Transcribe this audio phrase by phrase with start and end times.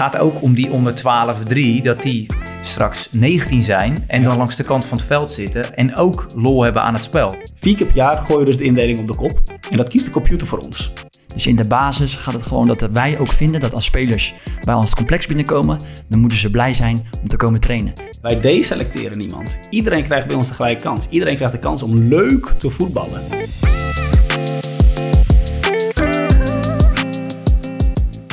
[0.00, 2.26] gaat ook om die onder 12-3, dat die
[2.60, 6.62] straks 19 zijn en dan langs de kant van het veld zitten en ook lol
[6.64, 7.34] hebben aan het spel.
[7.54, 9.40] Vier keer per jaar gooien we dus de indeling op de kop.
[9.70, 10.92] En dat kiest de computer voor ons.
[11.34, 14.34] Dus in de basis gaat het gewoon dat wij ook vinden dat als spelers
[14.64, 17.92] bij ons het complex binnenkomen, dan moeten ze blij zijn om te komen trainen.
[18.22, 19.60] Wij deselecteren niemand.
[19.70, 21.08] Iedereen krijgt bij ons de gelijke kans.
[21.08, 23.22] Iedereen krijgt de kans om leuk te voetballen.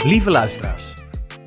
[0.04, 0.96] Lieve luisteraars,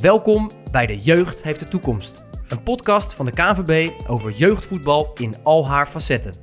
[0.00, 2.24] welkom bij De Jeugd heeft de toekomst.
[2.48, 6.34] Een podcast van de KNVB over jeugdvoetbal in al haar facetten.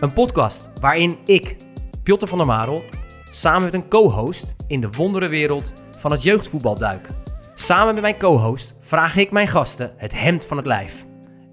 [0.00, 1.56] Een podcast waarin ik,
[2.02, 2.82] Piotr van der Marel,
[3.30, 7.06] samen met een co-host in de wonderenwereld van het jeugdvoetbal duik.
[7.54, 11.06] Samen met mijn co-host vraag ik mijn gasten het hemd van het lijf.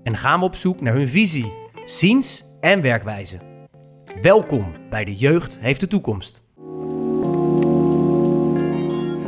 [0.03, 1.53] En gaan we op zoek naar hun visie,
[1.85, 3.37] ziens en werkwijze.
[4.21, 6.45] Welkom bij De Jeugd heeft de toekomst.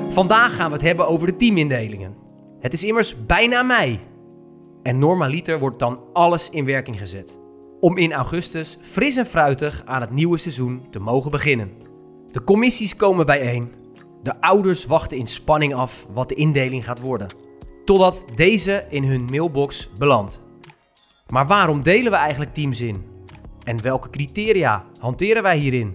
[0.10, 2.19] Vandaag gaan we het hebben over de teamindelingen.
[2.60, 4.00] Het is immers bijna mei.
[4.84, 7.40] En normaliter wordt dan alles in werking gezet.
[7.80, 11.72] Om in augustus fris en fruitig aan het nieuwe seizoen te mogen beginnen.
[12.32, 13.72] De commissies komen bijeen.
[14.24, 17.28] De ouders wachten in spanning af wat de indeling gaat worden.
[17.86, 20.44] Totdat deze in hun mailbox belandt.
[21.28, 22.96] Maar waarom delen we eigenlijk teams in?
[23.64, 25.94] En welke criteria hanteren wij hierin?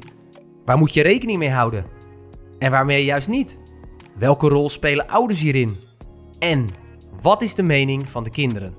[0.64, 1.86] Waar moet je rekening mee houden?
[2.58, 3.58] En waarmee juist niet?
[4.18, 5.76] Welke rol spelen ouders hierin?
[6.44, 6.66] En
[7.20, 8.74] wat is de mening van de kinderen?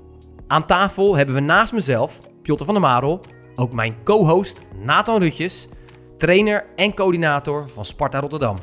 [0.46, 3.20] Aan tafel hebben we naast mezelf, Piotr van der Marel,
[3.54, 5.68] ook mijn co-host Nathan Rutjes,
[6.16, 8.56] trainer en coördinator van Sparta Rotterdam.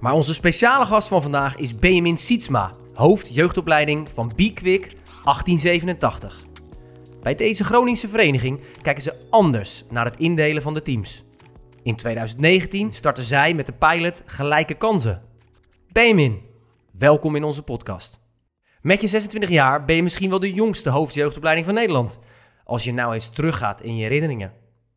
[0.00, 4.92] Maar onze speciale gast van vandaag is Benjamin Sietsma, hoofd jeugdopleiding van B-Quick
[5.24, 6.44] 1887.
[7.22, 11.24] Bij deze Groningse vereniging kijken ze anders naar het indelen van de teams.
[11.82, 15.22] In 2019 starten zij met de pilot Gelijke Kansen.
[15.92, 16.40] Benjamin,
[16.92, 18.20] welkom in onze podcast.
[18.82, 22.20] Met je 26 jaar ben je misschien wel de jongste hoofdjeugdopleiding van Nederland.
[22.64, 24.52] Als je nou eens teruggaat in je herinneringen.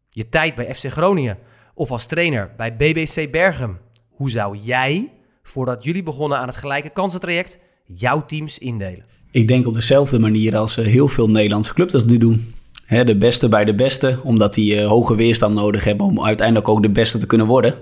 [0.09, 1.37] Je tijd bij FC Groningen
[1.73, 3.79] of als trainer bij BBC Bergen.
[4.09, 5.11] Hoe zou jij,
[5.43, 9.05] voordat jullie begonnen aan het gelijke kansentraject, jouw teams indelen?
[9.31, 12.53] Ik denk op dezelfde manier als eh, heel veel Nederlandse clubs dat nu doen.
[12.87, 16.81] De beste bij de beste, omdat die eh, hoge weerstand nodig hebben om uiteindelijk ook
[16.81, 17.75] de beste te kunnen worden.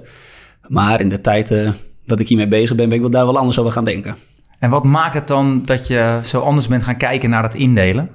[0.68, 1.72] Maar in de tijd eh,
[2.06, 4.16] dat ik hiermee bezig ben, ben ik wel daar wel anders over gaan denken.
[4.62, 8.10] En wat maakt het dan dat je zo anders bent gaan kijken naar het indelen?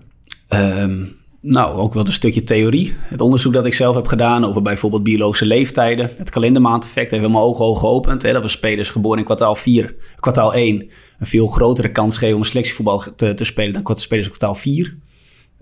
[0.48, 1.04] Ehm,
[1.40, 2.94] nou, ook wel een stukje theorie.
[2.98, 6.10] Het onderzoek dat ik zelf heb gedaan over bijvoorbeeld biologische leeftijden.
[6.16, 8.22] Het kalendermaandeffect heeft mijn ogen ogen geopend.
[8.22, 10.90] Hè, dat we spelers geboren in kwartaal 4, kwartaal 1...
[11.18, 13.82] een veel grotere kans geven om selectievoetbal te, te spelen...
[13.82, 14.96] dan spelers in kwartaal 4.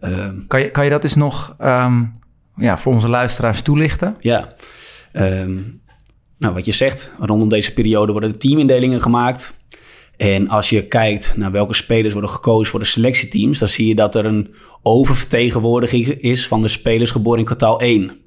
[0.01, 2.13] Ehm, kan, je, kan je dat eens nog um,
[2.57, 4.17] ja, voor onze luisteraars toelichten?
[4.21, 4.55] Ja,
[6.39, 9.55] nou, wat je zegt, rondom deze periode worden de teamindelingen gemaakt.
[10.17, 13.95] En als je kijkt naar welke spelers worden gekozen voor de selectieteams, dan zie je
[13.95, 18.19] dat er een oververtegenwoordiging is van de spelers geboren in kwartaal 1.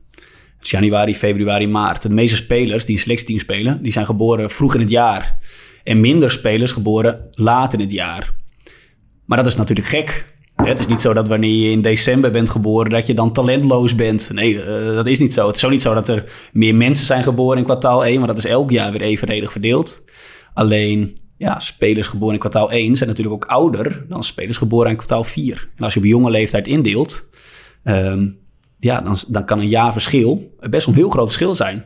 [0.59, 2.01] Dus januari, februari, maart.
[2.01, 5.37] De meeste spelers die een selectieteam spelen, die zijn geboren vroeg in het jaar.
[5.83, 8.33] En minder spelers geboren laat in het jaar.
[9.25, 10.35] Maar dat is natuurlijk gek.
[10.55, 13.95] Het is niet zo dat wanneer je in december bent geboren, dat je dan talentloos
[13.95, 14.29] bent.
[14.33, 15.47] Nee, uh, dat is niet zo.
[15.47, 18.27] Het is ook niet zo dat er meer mensen zijn geboren in kwartaal 1, maar
[18.27, 20.03] dat is elk jaar weer evenredig verdeeld.
[20.53, 24.95] Alleen, ja, spelers geboren in kwartaal 1 zijn natuurlijk ook ouder dan spelers geboren in
[24.95, 25.69] kwartaal 4.
[25.75, 27.29] En als je op jonge leeftijd indeelt,
[27.83, 28.37] um,
[28.79, 31.85] ja, dan, dan kan een jaar verschil best een heel groot verschil zijn.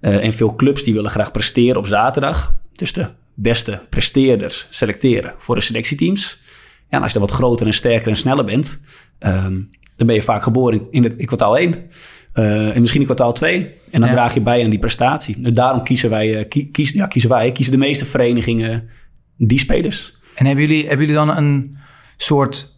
[0.00, 2.54] Uh, en veel clubs die willen graag presteren op zaterdag.
[2.72, 6.42] Dus de beste presteerders selecteren voor de selectieteams.
[6.88, 8.80] Ja, en als je dan wat groter en sterker en sneller bent,
[9.18, 11.90] um, dan ben je vaak geboren in, het, in kwartaal 1.
[12.38, 13.58] Uh, en misschien in kwartaal 2.
[13.90, 14.14] En dan ja.
[14.14, 15.40] draag je bij aan die prestatie.
[15.40, 18.88] Dus daarom kiezen wij, uh, kies, ja, kiezen wij, kiezen de meeste verenigingen
[19.36, 20.18] die spelers.
[20.34, 21.76] En hebben jullie, hebben jullie dan een
[22.16, 22.74] soort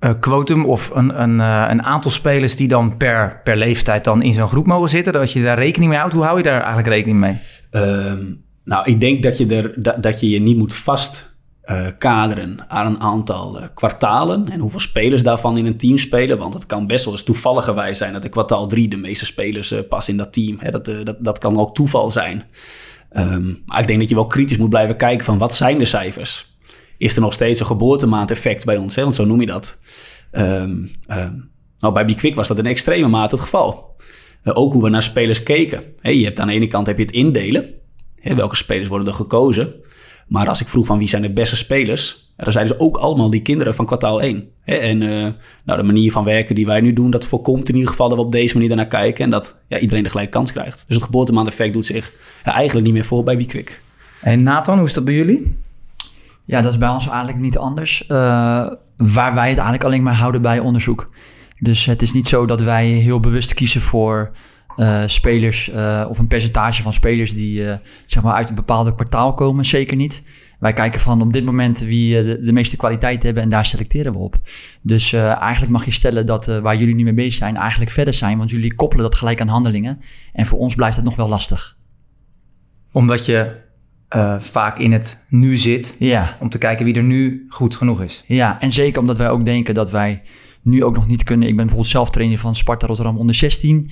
[0.00, 1.38] uh, quotum of een, een,
[1.70, 5.12] een aantal spelers die dan per, per leeftijd dan in zo'n groep mogen zitten?
[5.12, 6.14] Dat je daar rekening mee houdt?
[6.14, 7.36] Hoe hou je daar eigenlijk rekening mee?
[7.70, 11.27] Um, nou, ik denk dat je, er, dat, dat je je niet moet vast
[11.70, 16.38] uh, kaderen aan een aantal uh, kwartalen en hoeveel spelers daarvan in een team spelen.
[16.38, 19.72] Want het kan best wel eens toevalligerwijs zijn dat in kwartaal 3 de meeste spelers
[19.72, 20.56] uh, passen in dat team.
[20.58, 22.44] Hè, dat, dat, dat kan ook toeval zijn.
[23.16, 25.84] Um, maar ik denk dat je wel kritisch moet blijven kijken van wat zijn de
[25.84, 26.56] cijfers?
[26.98, 28.94] Is er nog steeds een geboortemaand-effect bij ons?
[28.94, 29.02] Hè?
[29.02, 29.78] Want zo noem je dat.
[30.32, 31.50] Um, um,
[31.80, 33.96] nou, bij Bikwik was dat in extreme mate het geval.
[34.44, 35.82] ook hoe we naar spelers keken.
[36.00, 37.74] Hè, je hebt aan de ene kant heb je het indelen.
[38.22, 39.74] Welke spelers worden er gekozen?
[40.28, 43.30] Maar als ik vroeg van wie zijn de beste spelers, dan zeiden ze ook allemaal
[43.30, 44.48] die kinderen van kwartaal 1.
[44.64, 45.26] En uh,
[45.64, 48.18] nou, de manier van werken die wij nu doen, dat voorkomt in ieder geval dat
[48.18, 50.84] we op deze manier daarnaar kijken en dat ja, iedereen de gelijke kans krijgt.
[50.86, 52.12] Dus het geboortemaand-effect doet zich
[52.44, 53.82] ja, eigenlijk niet meer voor bij Bikwik.
[54.20, 55.56] En Nathan, hoe is dat bij jullie?
[56.44, 58.02] Ja, dat is bij ons eigenlijk niet anders.
[58.02, 58.08] Uh,
[58.96, 61.10] waar wij het eigenlijk alleen maar houden bij onderzoek.
[61.58, 64.30] Dus het is niet zo dat wij heel bewust kiezen voor
[64.78, 67.64] uh, spelers uh, of een percentage van spelers die
[68.06, 69.64] zeg maar uit een bepaalde kwartaal komen.
[69.64, 70.22] Zeker niet.
[70.58, 74.12] Wij kijken van op dit moment wie de, de, meeste kwaliteit hebben en daar selecteren
[74.12, 74.36] we op.
[74.82, 78.38] Dus eigenlijk mag je stellen dat waar jullie nu mee bezig zijn eigenlijk verder zijn,
[78.38, 80.00] want jullie koppelen dat gelijk aan handelingen.
[80.32, 81.76] En voor ons blijft het nog wel lastig.
[82.92, 83.66] Omdat je
[84.16, 85.96] uh, vaak in het nu zit.
[85.98, 86.36] Ja.
[86.40, 88.24] Om te kijken wie er nu goed genoeg is.
[88.26, 90.22] Ja, en zeker omdat wij ook denken dat wij
[90.62, 91.48] nu ook nog niet kunnen.
[91.48, 93.90] Ik ben bijvoorbeeld zelf trainer van Sparta Rotterdam onder 16.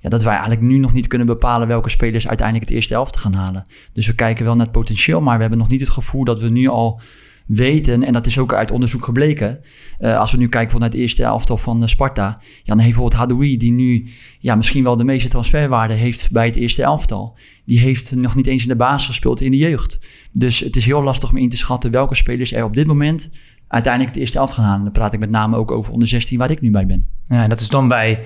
[0.00, 3.18] Ja, dat wij eigenlijk nu nog niet kunnen bepalen welke spelers uiteindelijk het eerste elfte
[3.18, 3.62] gaan halen.
[3.92, 6.40] Dus we kijken wel naar het potentieel, maar we hebben nog niet het gevoel dat
[6.40, 7.00] we nu al
[7.48, 9.60] weten, en dat is ook uit onderzoek gebleken,
[10.00, 13.20] uh, als we nu kijken vanuit het eerste elftal van uh, Sparta, dan heeft bijvoorbeeld
[13.20, 14.08] Hadoui, die nu
[14.38, 18.46] ja, misschien wel de meeste transferwaarde heeft bij het eerste elftal, die heeft nog niet
[18.46, 19.98] eens in de basis gespeeld in de jeugd.
[20.32, 23.30] Dus het is heel lastig om in te schatten welke spelers er op dit moment
[23.68, 24.84] uiteindelijk het eerste elftal gaan halen.
[24.84, 27.06] Dan praat ik met name ook over onder 16, waar ik nu bij ben.
[27.24, 28.20] Ja, dat is dan bij,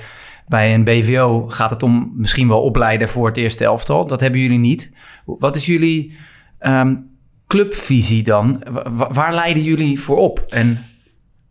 [0.52, 4.06] bij een BVO gaat het om misschien wel opleiden voor het eerste elftal.
[4.06, 4.92] Dat hebben jullie niet.
[5.24, 6.16] Wat is jullie
[6.60, 7.10] um,
[7.46, 8.62] clubvisie dan?
[9.10, 10.44] waar leiden jullie voor op?
[10.48, 10.78] En...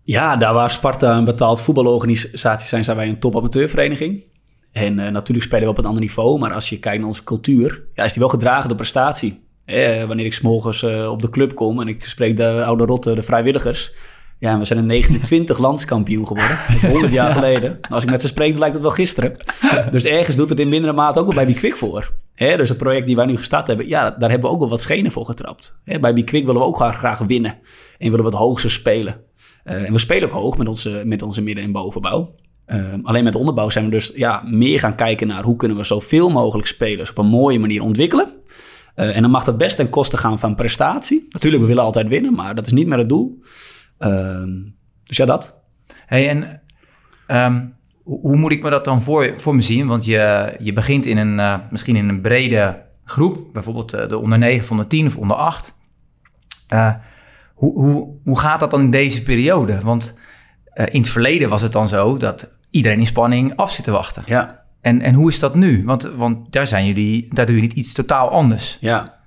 [0.04, 4.24] Ja, daar waar Sparta een betaald voetbalorganisatie zijn, zijn wij een topamateurvereniging.
[4.72, 7.24] En uh, natuurlijk spelen we op een ander niveau, maar als je kijkt naar onze
[7.24, 9.40] cultuur, ja, is die wel gedragen door prestatie.
[9.66, 13.16] Eh, wanneer ik s'morgens uh, op de club kom en ik spreek de oude rotte,
[13.16, 13.94] de vrijwilligers.
[14.42, 17.78] Ja, we zijn in 29 landskampioen geworden, 100 jaar geleden.
[17.90, 19.38] Als ik met ze spreek, lijkt het wel gisteren.
[19.92, 22.14] Dus ergens doet het in mindere mate ook wel bij Quick voor.
[22.36, 24.82] Dus het project die wij nu gestart hebben, ja, daar hebben we ook wel wat
[24.82, 25.80] schenen voor getrapt.
[25.84, 27.58] Hè, bij Quick willen we ook graag, graag winnen
[27.98, 29.22] en willen we het hoogste spelen.
[29.66, 32.36] Uh, en we spelen ook hoog met onze, met onze midden- en bovenbouw.
[32.68, 35.84] Uh, alleen met onderbouw zijn we dus ja, meer gaan kijken naar hoe kunnen we
[35.84, 38.34] zoveel mogelijk spelers op een mooie manier ontwikkelen.
[38.96, 41.26] Uh, en dan mag dat best ten koste gaan van prestatie.
[41.30, 43.42] Natuurlijk, we willen altijd winnen, maar dat is niet meer het doel.
[44.02, 44.50] Ehm,
[45.04, 45.56] dus ja, dat.
[46.06, 46.62] Hey, en
[47.28, 49.88] um, hoe moet ik me dat dan voor, voor me zien?
[49.88, 54.18] Want je, je begint in een, uh, misschien in een brede groep, bijvoorbeeld uh, de
[54.18, 55.78] onder 9 van de 10 of onder 8.
[56.74, 56.94] Uh,
[57.54, 59.80] hoe, hoe, hoe gaat dat dan in deze periode?
[59.80, 60.18] Want
[60.74, 64.24] in het verleden was het dan zo dat iedereen in spanning af zit te wachten.
[64.26, 64.64] Ja.
[64.82, 65.86] En, en hoe is dat nu?
[65.86, 68.78] Want, want daar, zijn jullie, daar doe je niet iets totaal anders.
[68.80, 69.20] Ja.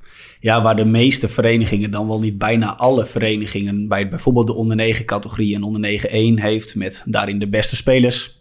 [0.44, 4.76] Ja, waar de meeste verenigingen, dan wel niet bijna alle verenigingen, bij bijvoorbeeld de onder
[4.76, 8.40] 9 categorie en onder 9-1 heeft met daarin de beste spelers.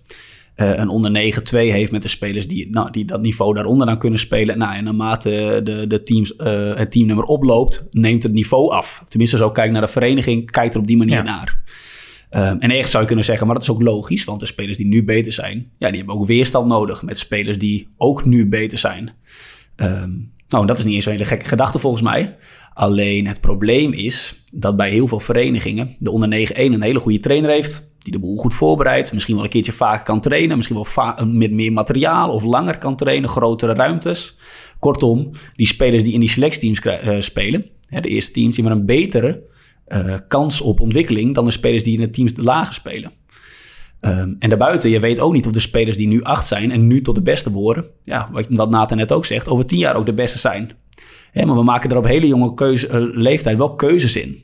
[0.55, 3.97] Uh, een onder 9-2 heeft met de spelers die, nou, die dat niveau daaronder aan
[3.97, 4.57] kunnen spelen.
[4.57, 9.03] Nou, en naarmate de, de teams, uh, het teamnummer oploopt, neemt het niveau af.
[9.07, 11.23] Tenminste, zo kijk naar de vereniging, kijkt er op die manier ja.
[11.23, 11.61] naar.
[12.31, 14.77] Um, en ergens zou je kunnen zeggen, maar dat is ook logisch, want de spelers
[14.77, 18.47] die nu beter zijn, ja, die hebben ook weerstand nodig met spelers die ook nu
[18.47, 19.11] beter zijn.
[19.75, 22.35] Um, nou, dat is niet eens een hele gekke gedachte volgens mij.
[22.73, 27.19] Alleen het probleem is dat bij heel veel verenigingen de onder 9-1 een hele goede
[27.19, 27.91] trainer heeft.
[27.99, 29.13] Die de boel goed voorbereidt.
[29.13, 30.55] Misschien wel een keertje vaker kan trainen.
[30.55, 33.29] Misschien wel met meer materiaal of langer kan trainen.
[33.29, 34.37] Grotere ruimtes.
[34.79, 37.65] Kortom, die spelers die in die selectieteams uh, spelen.
[37.87, 39.43] Hè, de eerste teams die maar een betere
[39.87, 43.11] uh, kans op ontwikkeling dan de spelers die in de teams lager spelen.
[44.05, 46.87] Um, en daarbuiten, je weet ook niet of de spelers die nu acht zijn en
[46.87, 50.05] nu tot de beste behoren, ja, wat Nathan net ook zegt, over tien jaar ook
[50.05, 50.71] de beste zijn.
[51.33, 52.77] Maar we maken er op hele jonge uh,
[53.13, 54.43] leeftijd wel keuzes in.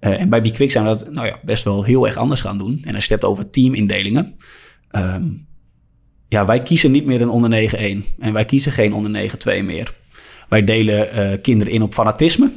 [0.00, 2.58] Uh, en bij Bikwik zijn we dat nou ja, best wel heel erg anders gaan
[2.58, 2.80] doen.
[2.84, 4.34] En als je het over teamindelingen.
[4.90, 5.46] Um,
[6.28, 8.18] ja, wij kiezen niet meer een onder 9-1.
[8.18, 9.94] En wij kiezen geen onder 9-2 meer.
[10.48, 12.50] Wij delen uh, kinderen in op fanatisme.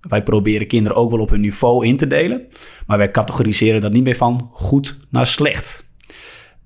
[0.00, 2.46] Wij proberen kinderen ook wel op hun niveau in te delen.
[2.86, 5.85] Maar wij categoriseren dat niet meer van goed naar slecht.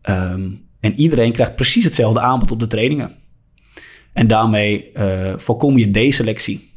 [0.09, 3.11] Um, en iedereen krijgt precies hetzelfde aanbod op de trainingen.
[4.13, 6.73] En daarmee uh, voorkom je deselectie.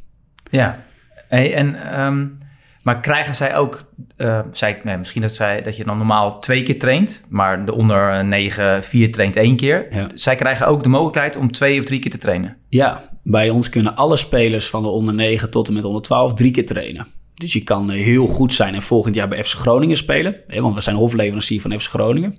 [0.52, 0.84] Ja,
[1.28, 2.38] hey, en, um,
[2.84, 6.40] maar krijgen zij ook, uh, zei ik, nee, misschien dat, zij, dat je dan normaal
[6.40, 9.88] twee keer traint, maar de onder 9, 4 traint één keer.
[9.90, 10.10] Ja.
[10.14, 12.58] Zij krijgen ook de mogelijkheid om twee of drie keer te trainen.
[12.70, 16.34] Ja, bij ons kunnen alle spelers van de onder 9 tot en met onder 12
[16.34, 17.08] drie keer trainen.
[17.34, 20.36] Dus je kan heel goed zijn en volgend jaar bij FC Groningen spelen.
[20.48, 22.38] Hè, want we zijn hofleverancier van FC Groningen.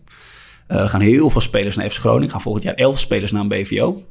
[0.68, 2.30] Uh, er gaan heel veel spelers naar FC Groningen.
[2.30, 4.06] gaan volgend jaar elf spelers naar een BVO.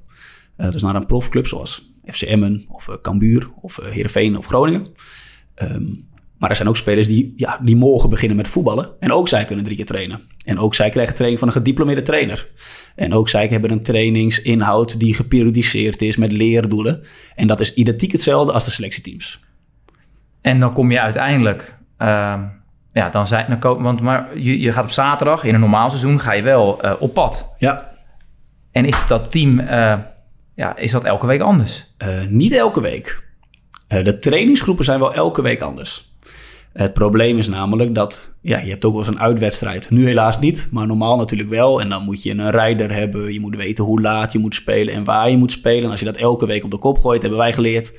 [0.57, 4.45] Uh, dus naar een profclub zoals FC Emmen of uh, Cambuur of uh, Heerenveen of
[4.45, 4.87] Groningen.
[5.55, 6.07] Um,
[6.37, 8.89] maar er zijn ook spelers die, ja, die morgen beginnen met voetballen.
[8.99, 10.21] En ook zij kunnen drie keer trainen.
[10.45, 12.49] En ook zij krijgen training van een gediplomeerde trainer.
[12.95, 17.03] En ook zij hebben een trainingsinhoud die geperiodiseerd is met leerdoelen.
[17.35, 19.39] En dat is identiek hetzelfde als de selectieteams.
[20.41, 21.75] En dan kom je uiteindelijk...
[21.99, 22.43] Uh,
[22.93, 26.19] ja, dan zijn, dan, want maar je, je gaat op zaterdag, in een normaal seizoen,
[26.19, 27.53] ga je wel uh, op pad.
[27.57, 27.91] Ja.
[28.71, 29.59] En is dat team...
[29.59, 29.95] Uh,
[30.55, 31.93] ja, is dat elke week anders?
[31.97, 33.23] Uh, niet elke week.
[33.87, 36.11] de trainingsgroepen zijn wel elke week anders.
[36.73, 39.89] Het probleem is namelijk dat ja, je hebt ook wel eens een uitwedstrijd.
[39.89, 41.81] Nu helaas niet, maar normaal natuurlijk wel.
[41.81, 43.33] En dan moet je een rijder hebben.
[43.33, 45.83] Je moet weten hoe laat je moet spelen en waar je moet spelen.
[45.83, 47.93] En als je dat elke week op de kop gooit, hebben wij geleerd.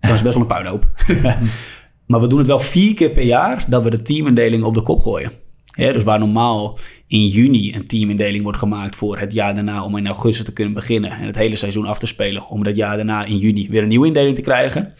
[0.00, 0.86] Dan is het best wel een puinhoop.
[2.06, 4.82] maar we doen het wel vier keer per jaar dat we de teamindeling op de
[4.82, 5.32] kop gooien.
[5.76, 10.06] Dus waar normaal in juni een teamindeling wordt gemaakt voor het jaar daarna om in
[10.06, 13.24] augustus te kunnen beginnen en het hele seizoen af te spelen, om dat jaar daarna
[13.24, 14.94] in juni weer een nieuwe indeling te krijgen.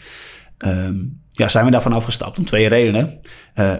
[0.58, 0.96] Ehm,
[1.32, 3.20] ja, zijn we daarvan afgestapt om twee redenen.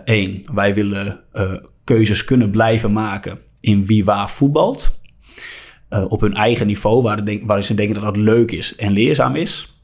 [0.04, 1.52] Eén, wij willen eh,
[1.84, 4.98] keuzes kunnen blijven maken in wie waar voetbalt.
[5.88, 9.34] Eh, op hun eigen niveau, waar, waar ze denken dat dat leuk is en leerzaam
[9.34, 9.75] is.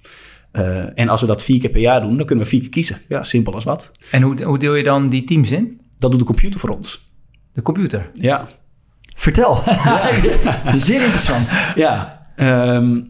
[0.53, 2.71] Eh, en als we dat vier keer per jaar doen, dan kunnen we vier keer
[2.71, 2.99] kiezen.
[3.09, 3.91] Ja, simpel als wat.
[4.11, 5.81] En hoe, hoe deel je dan die teams in?
[5.99, 7.11] Dat doet de computer voor ons.
[7.53, 8.11] De computer?
[8.15, 8.49] Ja.
[9.17, 9.55] Vertel.
[10.77, 11.49] Zeer interessant.
[11.75, 13.01] Ja, ehm,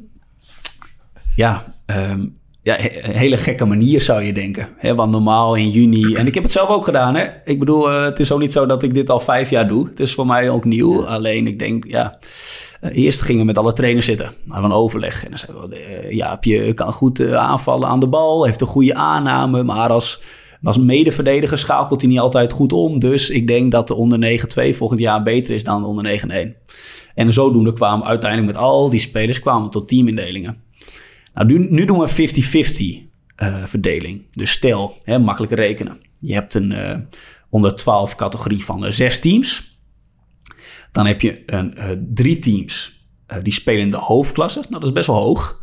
[1.36, 2.26] ja, ehm,
[2.62, 4.68] ja, een hele gekke manier zou je denken.
[4.76, 4.94] Hè?
[4.94, 7.14] Want normaal in juni, en ik heb het zelf ook gedaan.
[7.14, 7.26] Hè?
[7.44, 9.88] Ik bedoel, uh, het is ook niet zo dat ik dit al vijf jaar doe.
[9.88, 11.06] Het is voor mij ook nieuw.
[11.06, 12.28] Alleen ik denk, ja, uh,
[12.90, 14.26] eerst gingen we met alle trainers zitten.
[14.26, 15.24] Hadden we een overleg.
[15.24, 18.44] En dan zeiden we, uh, Jaapje kan goed aanvallen aan de bal.
[18.44, 19.62] Heeft een goede aanname.
[19.62, 20.22] Maar als,
[20.62, 22.98] als medeverdediger schakelt hij niet altijd goed om.
[22.98, 24.38] Dus ik denk dat de onder
[24.72, 27.14] 9-2 volgend jaar beter is dan de onder 9-1.
[27.14, 30.62] En zodoende kwamen uiteindelijk met al die spelers kwamen tot teamindelingen.
[31.34, 34.22] Nou, nu, doen we 50-50 uh, verdeling.
[34.32, 36.00] Dus stel, hè, makkelijk rekenen.
[36.20, 36.74] Je hebt een
[37.52, 39.71] onder 12 categorie van uh, zes teams.
[40.92, 43.00] Dan heb je een, drie teams
[43.42, 44.58] die spelen in de hoofdklasse.
[44.58, 45.60] Nou, dat is best wel hoog.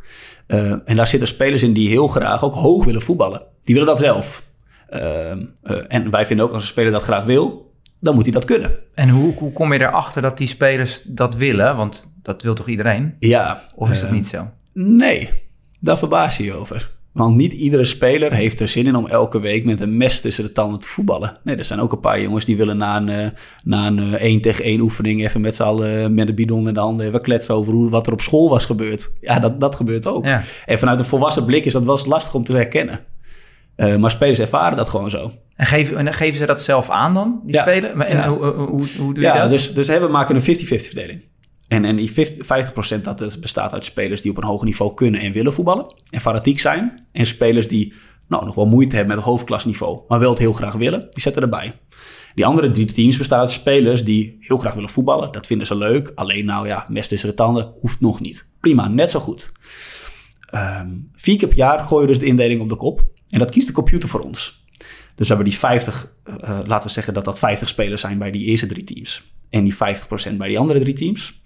[0.85, 3.43] en daar zitten spelers in die heel graag ook hoog willen voetballen.
[3.63, 4.43] Die willen dat zelf.
[5.87, 8.71] en wij vinden ook als een speler dat graag wil, dan moet hij dat kunnen.
[8.93, 11.75] En hoe, hoe kom je erachter dat die spelers dat willen?
[11.75, 13.15] Want dat wil toch iedereen?
[13.19, 13.61] Ja.
[13.75, 14.47] Of is dat niet zo?
[14.73, 15.29] Nee,
[15.79, 16.91] daar verbaas je je over.
[17.13, 20.43] Want niet iedere speler heeft er zin in om elke week met een mes tussen
[20.43, 21.37] de tanden te voetballen.
[21.43, 23.27] Nee, er zijn ook een paar jongens die willen na een, uh,
[23.63, 26.73] na een uh, 1 tegen 1 oefening even met z'n allen met een bidon in
[26.73, 29.11] de handen even kletsen over hoe, wat er op school was gebeurd.
[29.21, 30.25] Ja, dat, dat gebeurt ook.
[30.25, 30.41] Ja.
[30.65, 32.99] En vanuit een volwassen blik is dat wel eens lastig om te herkennen.
[33.77, 35.31] Uh, maar spelers ervaren dat gewoon zo.
[35.55, 37.61] En geven, en geven ze dat zelf aan dan, die Ja.
[37.61, 38.01] spelen?
[38.01, 38.27] En Ja.
[38.29, 39.51] hoe, hoe, hoe, doe je Ja, dat?
[39.51, 41.23] dus, dus we maken een 50-50 verdeling.
[41.69, 44.93] En, en die 50, 50% dat dus bestaat uit spelers die op een hoog niveau
[44.93, 45.93] kunnen en willen voetballen.
[46.09, 47.07] En fanatiek zijn.
[47.11, 47.93] En spelers die
[48.27, 51.07] nou, nog wel moeite hebben met het hoofdklasniveau, maar wel het heel graag willen.
[51.11, 51.73] Die zetten erbij.
[52.35, 55.31] Die andere drie teams bestaan uit spelers die heel graag willen voetballen.
[55.31, 56.11] Dat vinden ze leuk.
[56.15, 58.49] Alleen nou ja, mes tussen de tanden hoeft nog niet.
[58.59, 59.51] Prima, net zo goed.
[60.49, 63.03] Ehm, vier keer per jaar gooien we dus de indeling op de kop.
[63.29, 64.65] En dat kiest de computer voor ons.
[65.15, 68.17] Dus we hebben die 50, eh, eh, laten we zeggen dat dat 50 spelers zijn
[68.17, 69.31] bij die eerste drie teams.
[69.49, 69.77] En die 50%
[70.37, 71.41] bij die andere drie teams.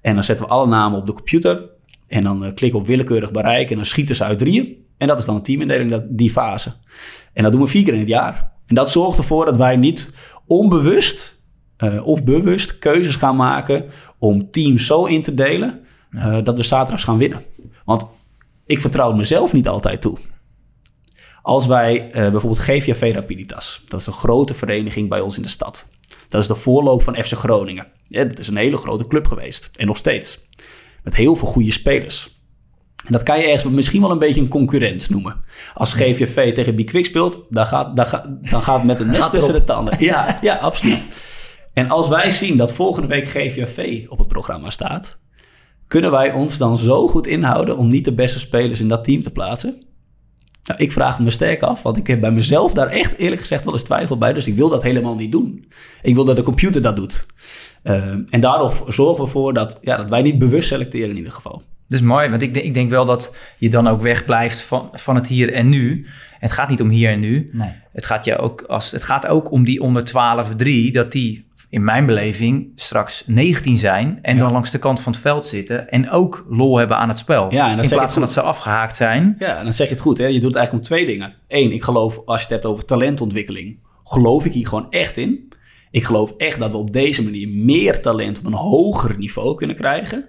[0.00, 1.70] En dan zetten we alle namen op de computer.
[2.06, 3.70] En dan uh, klikken we op willekeurig bereik.
[3.70, 4.76] En dan schieten ze uit drieën.
[4.96, 6.72] En dat is dan een teamindeling, dat, die fase.
[7.32, 8.52] En dat doen we vier keer in het jaar.
[8.66, 10.14] En dat zorgt ervoor dat wij niet
[10.46, 11.42] onbewust
[11.78, 13.84] uh, of bewust keuzes gaan maken
[14.18, 17.42] om teams zo in te delen uh, dat we zaterdags gaan winnen.
[17.84, 18.06] Want
[18.66, 20.18] ik vertrouw mezelf niet altijd toe.
[21.42, 25.88] Als wij bijvoorbeeld GVV Rapiditas, dat is een grote vereniging bij ons in de stad.
[26.28, 27.86] Dat is de voorloop van FC Groningen.
[28.04, 29.70] Ja, dat is een hele grote club geweest.
[29.76, 30.48] En nog steeds.
[31.02, 32.36] Met heel veel goede spelers.
[33.04, 35.44] En dat kan je ergens misschien wel een beetje een concurrent noemen.
[35.74, 39.30] Als GVV tegen Bikwik speelt, dan gaat, dan, gaat, dan gaat het met een mes
[39.30, 40.04] tussen de tanden.
[40.04, 41.08] Ja, ja, absoluut.
[41.72, 45.18] En als wij zien dat volgende week GVV op het programma staat...
[45.86, 49.22] kunnen wij ons dan zo goed inhouden om niet de beste spelers in dat team
[49.22, 49.87] te plaatsen...
[50.68, 53.64] Nou, ik vraag me sterk af, want ik heb bij mezelf daar echt eerlijk gezegd
[53.64, 54.32] wel eens twijfel bij.
[54.32, 55.66] Dus ik wil dat helemaal niet doen.
[56.02, 57.26] Ik wil dat de computer dat doet.
[57.84, 57.94] Uh,
[58.30, 61.62] en daardoor zorgen we ervoor dat, ja, dat wij niet bewust selecteren in ieder geval.
[61.88, 65.14] Dat is mooi, want ik, ik denk wel dat je dan ook wegblijft van, van
[65.14, 66.06] het hier en nu.
[66.38, 67.50] Het gaat niet om hier en nu.
[67.52, 67.72] Nee.
[67.92, 70.02] Het, gaat je ook als, het gaat ook om die onder
[70.88, 74.42] 12-3, dat die in mijn beleving straks 19 zijn en ja.
[74.42, 77.52] dan langs de kant van het veld zitten en ook lol hebben aan het spel.
[77.52, 79.36] Ja, en dan in plaats van dat ze afgehaakt zijn.
[79.38, 80.18] Ja, en dan zeg je het goed.
[80.18, 80.26] Hè?
[80.26, 81.34] Je doet het eigenlijk om twee dingen.
[81.48, 85.52] Eén, ik geloof als je het hebt over talentontwikkeling, geloof ik hier gewoon echt in.
[85.90, 89.76] Ik geloof echt dat we op deze manier meer talent op een hoger niveau kunnen
[89.76, 90.28] krijgen.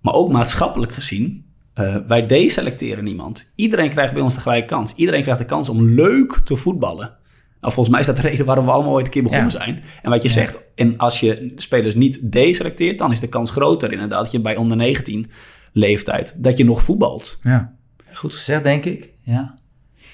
[0.00, 3.52] Maar ook maatschappelijk gezien, uh, wij deselecteren niemand.
[3.56, 4.94] Iedereen krijgt bij ons de gelijke kans.
[4.94, 7.16] Iedereen krijgt de kans om leuk te voetballen.
[7.64, 9.58] Nou, volgens mij is dat de reden waarom we allemaal ooit een keer begonnen ja.
[9.58, 9.82] zijn.
[10.02, 10.34] En wat je ja.
[10.34, 14.40] zegt, en als je spelers niet deselecteert, dan is de kans groter inderdaad dat je
[14.40, 15.30] bij onder 19
[15.72, 17.38] leeftijd, dat je nog voetbalt.
[17.42, 17.72] Ja,
[18.12, 19.10] goed gezegd denk ik.
[19.22, 19.54] Ja.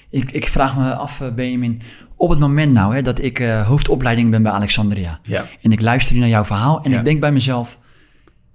[0.09, 1.81] Ik, ik vraag me af, uh, Benjamin,
[2.15, 5.19] op het moment nou hè, dat ik uh, hoofdopleiding ben bij Alexandria.
[5.23, 5.45] Ja.
[5.61, 6.97] En ik luister nu naar jouw verhaal en ja.
[6.97, 7.79] ik denk bij mezelf,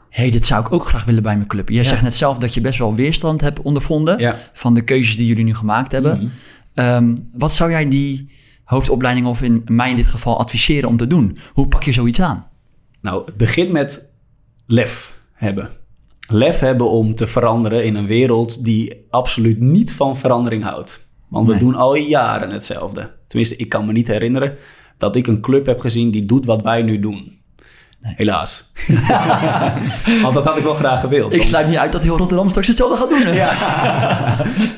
[0.08, 1.68] hé, hey, dit zou ik ook graag willen bij mijn club.
[1.68, 5.26] Jij zegt net zelf dat je best wel weerstand hebt ondervonden van de keuzes die
[5.26, 6.16] jullie nu gemaakt hebben.
[6.16, 6.24] Mhm.
[6.24, 6.30] Mm
[6.74, 7.08] -hmm.
[7.08, 8.30] um, wat zou jij die
[8.66, 11.36] hoofdopleiding of in mij in dit geval adviseren om te doen?
[11.52, 12.46] Hoe pak je zoiets aan?
[13.00, 14.12] Nou, het begint met
[14.66, 15.70] lef hebben.
[16.28, 21.08] Lef hebben om te veranderen in een wereld die absoluut niet van verandering houdt.
[21.28, 21.60] Want we Nee.
[21.60, 23.14] doen al jaren hetzelfde.
[23.26, 24.56] Tenminste, ik kan me niet herinneren
[24.98, 27.38] dat ik een club heb gezien die doet wat wij nu doen.
[28.14, 28.72] Helaas.
[30.22, 31.34] Want dat had ik wel graag gewild.
[31.34, 33.22] Ik sluit niet uit dat heel Rotterdam straks hetzelfde gaat doen.
[33.22, 33.32] hè?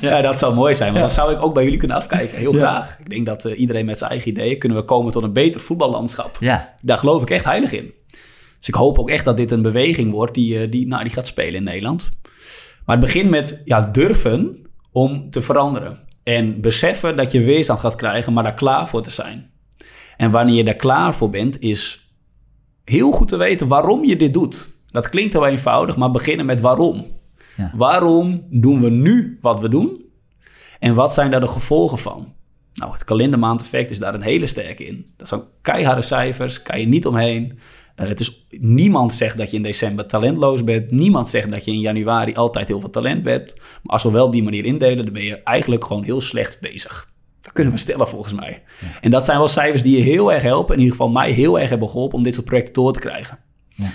[0.00, 0.88] Ja, dat zou mooi zijn.
[0.92, 2.38] Want dan zou ik ook bij jullie kunnen afkijken.
[2.38, 2.96] Heel graag.
[3.00, 5.60] Ik denk dat eh, iedereen met zijn eigen ideeën kunnen we komen tot een beter
[5.60, 6.36] voetballandschap.
[6.40, 6.74] ja.
[6.82, 7.92] Daar geloof ik echt heilig in.
[8.58, 11.12] Dus ik hoop ook echt dat dit een beweging wordt die, eh, die, nou, die
[11.12, 12.10] gaat spelen in Nederland.
[12.84, 15.98] Maar het begint met ja, durven om te veranderen.
[16.22, 19.50] En beseffen dat je weerstand gaat krijgen, maar daar klaar voor te zijn.
[20.16, 22.07] En wanneer je daar klaar voor bent, is
[22.88, 24.76] heel goed te weten waarom je dit doet.
[24.86, 27.06] Dat klinkt heel eenvoudig, maar beginnen met waarom.
[27.56, 27.72] Ja.
[27.74, 30.04] Waarom doen we nu wat we doen?
[30.78, 32.32] En wat zijn daar de gevolgen van?
[32.74, 35.12] Nou, het kalendermaandeffect is daar een hele sterke in.
[35.16, 37.58] Dat zijn keiharde cijfers, kan je niet omheen.
[37.94, 40.90] Eh, het is, niemand zegt dat je in december talentloos bent.
[40.90, 43.54] Niemand zegt dat je in januari altijd heel veel talent hebt.
[43.58, 46.60] Maar als we wel op die manier indelen, dan ben je eigenlijk gewoon heel slecht
[46.60, 47.08] bezig.
[47.48, 48.62] Dat kunnen we stellen volgens mij.
[49.00, 50.74] En dat zijn wel cijfers die je heel erg helpen.
[50.74, 53.38] In ieder geval mij heel erg hebben geholpen om dit soort projecten door te krijgen.
[53.68, 53.90] Ja.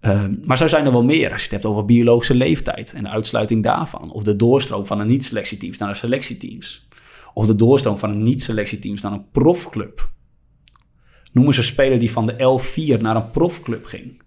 [0.00, 1.32] Ehm, maar zo zijn er wel meer.
[1.32, 4.12] Als je het hebt over biologische leeftijd en de uitsluiting daarvan.
[4.12, 6.88] Of de doorstroom van een niet-selectieteams naar een selectieteams.
[7.34, 10.10] Of de doorstroom van een niet-selectieteams naar een profclub.
[11.32, 14.22] Noem eens een speler die van de L4 naar een profclub ging.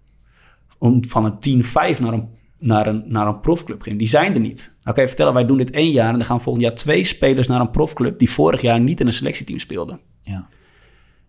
[0.77, 3.97] Om van een 10-5 naar een, naar, een, naar een profclub ging.
[3.97, 4.75] Die zijn er niet.
[4.83, 7.03] Nou kan je vertellen, wij doen dit één jaar en dan gaan volgend jaar twee
[7.03, 9.99] spelers naar een profclub die vorig jaar niet in een selectieteam speelden.
[10.21, 10.47] Ja.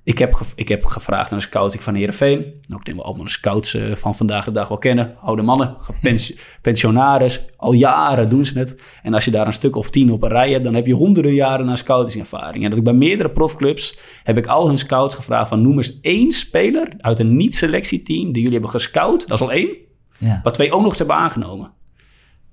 [0.06, 2.38] Ik heb, ik heb gevraagd aan een scouting van Heerenveen.
[2.38, 5.16] Nou, ik denk wel allemaal de scouts eh, van vandaag de dag wel kennen.
[5.22, 7.44] Oude mannen, gepens- pensionaris.
[7.56, 8.82] Al jaren doen ze het.
[9.02, 10.64] En als je daar een stuk of tien op een rij hebt...
[10.64, 12.64] dan heb je honderden jaren aan scoutingservaring.
[12.64, 15.48] En dat ik bij meerdere profclubs heb ik al hun scouts gevraagd...
[15.48, 18.24] van noem eens één speler uit een niet-selectieteam...
[18.24, 19.28] die jullie hebben gescout.
[19.28, 19.85] Dat is al één.
[20.18, 20.40] Ja.
[20.42, 21.72] Wat twee ook nog eens hebben aangenomen.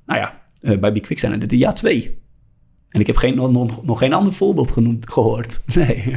[0.06, 2.22] Nou ja, eh, bij Big Quick zijn het dit een jaar twee.
[2.90, 5.62] En ik heb geen, nog, nog, geen ander voorbeeld genoemd, gehoord.
[5.76, 6.16] Nee.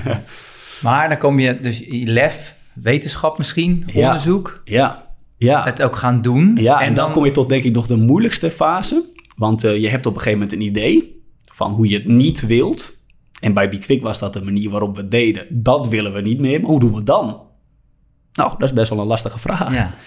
[0.82, 4.06] Maar dan kom je dus lef, wetenschap misschien, Ja.
[4.06, 5.64] onderzoek, ja, ja.
[5.64, 6.56] het ook gaan doen.
[6.56, 9.12] Ja, en, dan, kom je tot denk ik nog de moeilijkste fase.
[9.36, 12.46] Want eh, je hebt op een gegeven moment een idee van hoe je het niet
[12.46, 12.96] wilt.
[13.40, 15.46] En bij Quick was dat de manier waarop we het deden.
[15.50, 17.40] Dat willen we niet meer, maar hoe doen we het dan?
[18.32, 19.74] Nou, dat is best wel een lastige vraag.
[19.74, 19.94] Ja.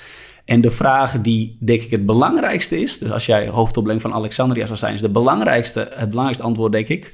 [0.49, 2.97] En de vraag die denk ik het belangrijkste is...
[2.97, 4.93] dus als jij hoofdopleiding van Alexandria zou zijn...
[4.93, 7.13] is de belangrijkste, het belangrijkste antwoord denk ik...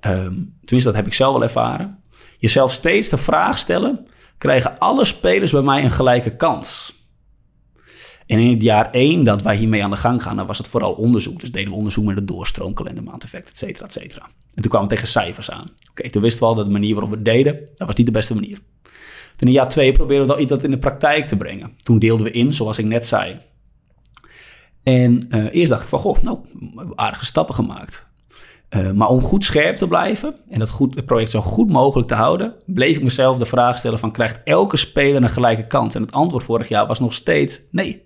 [0.00, 1.98] ehm, tenminste dat heb ik zelf wel ervaren...
[2.38, 4.06] jezelf steeds de vraag stellen...
[4.38, 6.94] krijgen alle spelers bij mij een gelijke kans?
[8.26, 10.68] En in het jaar één dat wij hiermee aan de gang gaan, dan was het
[10.68, 11.40] vooral onderzoek.
[11.40, 14.24] Dus deden we onderzoek met de doorstroom, kalendermaandeffect, et cetera.
[14.54, 15.66] En toen kwamen we tegen cijfers aan.
[15.90, 18.06] Oké, toen wisten we al dat de manier waarop we het deden, dat was niet
[18.06, 18.58] de beste manier.
[19.36, 21.72] Toen in jaar twee probeerden we wel iets dat in de praktijk te brengen.
[21.82, 23.38] Toen deelden we in, zoals ik net zei.
[24.82, 26.38] En eh, eerst dacht ik van, goh, nou,
[26.94, 28.06] aardige stappen gemaakt.
[28.68, 32.08] Eh, maar om goed scherp te blijven en het, goed, het project zo goed mogelijk
[32.08, 35.94] te houden, bleef ik mezelf de vraag stellen van, krijgt elke speler een gelijke kans?
[35.94, 38.02] En het antwoord vorig jaar was nog steeds nee.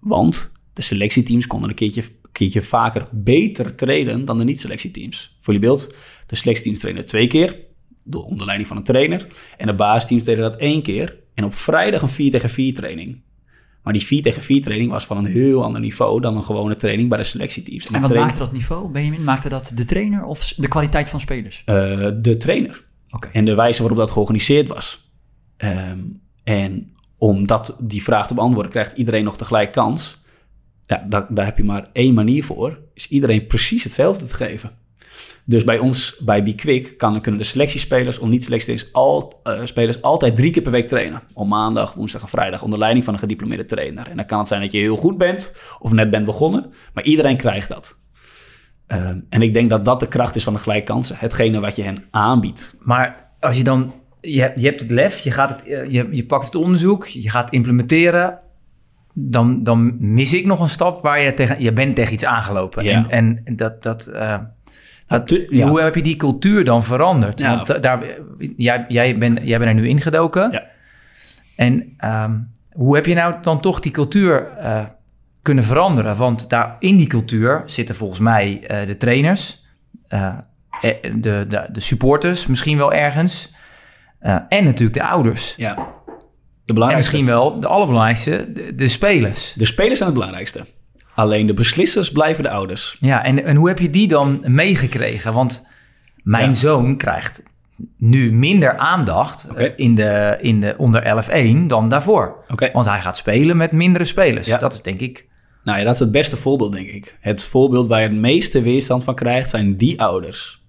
[0.00, 5.36] Want de selectieteams konden een keertje, keertje vaker beter trainen dan de niet-selectieteams.
[5.40, 5.94] Voor je beeld,
[6.26, 7.58] de selectieteams trainen twee keer,
[8.10, 9.26] onder leiding van een trainer.
[9.56, 11.16] En de basisteams deden dat één keer.
[11.34, 13.24] En op vrijdag een 4 tegen 4 training.
[13.82, 16.76] Maar die 4 tegen 4 training was van een heel ander niveau dan een gewone
[16.76, 17.86] training bij de selectieteams.
[17.86, 19.24] En wat trainer- maakte dat niveau, Benjamin?
[19.24, 21.62] Maakte dat de trainer of de kwaliteit van spelers?
[21.64, 22.84] Eh, de trainer.
[23.10, 23.28] Oké.
[23.32, 25.10] En de wijze waarop dat georganiseerd was.
[25.56, 25.98] Ehm,
[26.44, 30.24] en omdat die vraag te beantwoorden, krijgt iedereen nog tegelijk kans.
[30.86, 32.78] Ja, daar, daar heb je maar één manier voor.
[32.94, 34.70] Is iedereen precies hetzelfde te geven.
[35.44, 40.02] Dus bij ons, bij Be Quick, kan, kunnen de selectiespelers of niet-selectiespelers al, eh, spelers
[40.02, 41.22] altijd drie keer per week trainen.
[41.32, 44.08] Op maandag, woensdag en vrijdag onder leiding van een gediplomeerde trainer.
[44.10, 46.72] En dan kan het zijn dat je heel goed bent of net bent begonnen.
[46.94, 47.98] Maar iedereen krijgt dat.
[48.86, 51.16] Ehm, en ik denk dat dat de kracht is van de gelijke kansen.
[51.18, 52.74] Hetgene wat je hen aanbiedt.
[52.80, 56.08] Maar als je dan, je, hebt- je hebt het lef, je, gaat het, eh, je,
[56.10, 58.38] je pakt het onderzoek, je gaat implementeren.
[59.14, 62.84] Dan, dan mis ik nog een stap waar je tegen, je bent tegen iets aangelopen.
[62.84, 63.08] Ja.
[63.08, 64.38] En, en dat, dat, eh,
[65.48, 65.68] ja.
[65.68, 67.38] hoe heb je die cultuur dan veranderd?
[67.38, 67.54] Ja.
[67.54, 68.04] Want da- daar,
[68.56, 70.50] jij, jij, bent, jij bent er nu ingedoken.
[70.50, 70.64] Ja.
[71.56, 72.34] En ehm,
[72.72, 74.84] hoe heb je nou dan toch die cultuur eh,
[75.42, 76.16] kunnen veranderen?
[76.16, 79.64] Want daar in die cultuur zitten volgens mij eh, de trainers,
[80.08, 80.34] eh,
[80.82, 83.54] eh, de, de, de supporters misschien wel ergens.
[84.18, 85.54] eh, en natuurlijk de ouders.
[85.56, 85.74] Ja.
[85.74, 85.82] De
[86.72, 87.12] En belangrijkste.
[87.12, 89.52] misschien wel de allerbelangrijkste, de, de spelers.
[89.56, 90.64] De spelers zijn het belangrijkste.
[91.16, 92.96] Alleen de beslissers blijven de ouders.
[93.00, 95.32] Ja, en, en hoe heb je die dan meegekregen?
[95.32, 95.66] Want
[96.22, 96.52] mijn Ja.
[96.52, 97.42] zoon krijgt
[97.96, 101.24] nu minder aandacht in, de, in de onder
[101.62, 102.44] 11-1 dan daarvoor.
[102.48, 102.70] Oké.
[102.72, 104.46] Want hij gaat spelen met mindere spelers.
[104.46, 104.58] Ja.
[104.58, 105.26] Dat is denk ik...
[105.64, 107.16] Nou ja, dat is het beste voorbeeld, denk ik.
[107.20, 110.62] Het voorbeeld waar je het meeste weerstand van krijgt, zijn die ouders.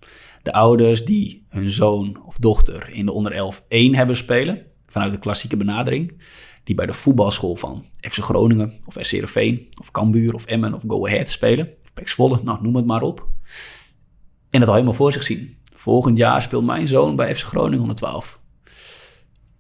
[0.44, 5.12] De ouders die hun zoon of dochter in de onder 11 1 hebben spelen, vanuit
[5.12, 6.22] de klassieke benadering,
[6.68, 10.84] die bij de voetbalschool van FC Groningen of SC Heerenveen of Cambuur of Emmen of
[10.88, 13.28] Go Ahead spelen, of Zwolle, nou noem het maar op.
[14.50, 15.58] En dat al helemaal voor zich zien.
[15.76, 18.40] Volgend jaar speelt mijn zoon bij FC Groningen 112.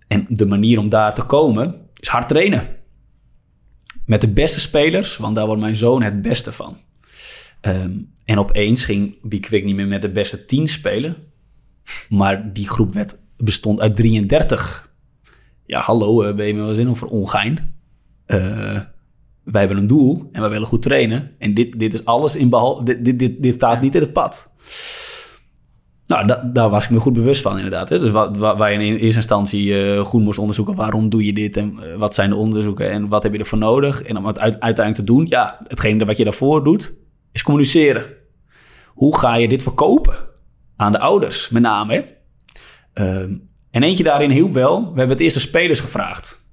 [0.08, 2.68] En de manier om daar te komen is hard trainen
[4.06, 6.78] met de beste spelers, want daar wordt mijn zoon het beste van.
[7.62, 11.16] Ehm, en opeens ging Bikwik niet meer met de beste 10 spelen,
[12.10, 14.87] maar die groep werd, bestond uit 33.
[15.68, 17.76] Ja, hallo, eh, ben je me wel zin om voor ongein?
[18.26, 18.40] Eh,
[19.44, 21.32] wij hebben een doel en wij willen goed trainen.
[21.38, 22.84] En dit, dit is alles in behalve.
[22.84, 24.50] Dit, dit, dit, dit staat niet in het pad.
[26.08, 27.90] Nou, da- daar was ik me goed bewust van, inderdaad.
[27.90, 28.00] Hè?
[28.00, 30.76] Dus wat, wa- waar je in eerste instantie eh, goed moest onderzoeken...
[30.76, 32.90] waarom doe je dit en wat zijn de onderzoeken...
[32.92, 34.02] en wat heb je ervoor nodig?
[34.04, 35.26] En om het uit- uiteindelijk te doen...
[35.30, 36.98] ja, hetgene wat je daarvoor doet,
[37.32, 38.06] is communiceren.
[38.88, 40.16] Hoe ga je dit verkopen?
[40.76, 41.94] Aan de ouders, met name.
[41.94, 42.02] Hè?
[43.04, 43.36] Ehm,
[43.72, 44.82] en eentje daarin hielp wel.
[44.82, 46.46] We hebben het eerst de spelers gevraagd.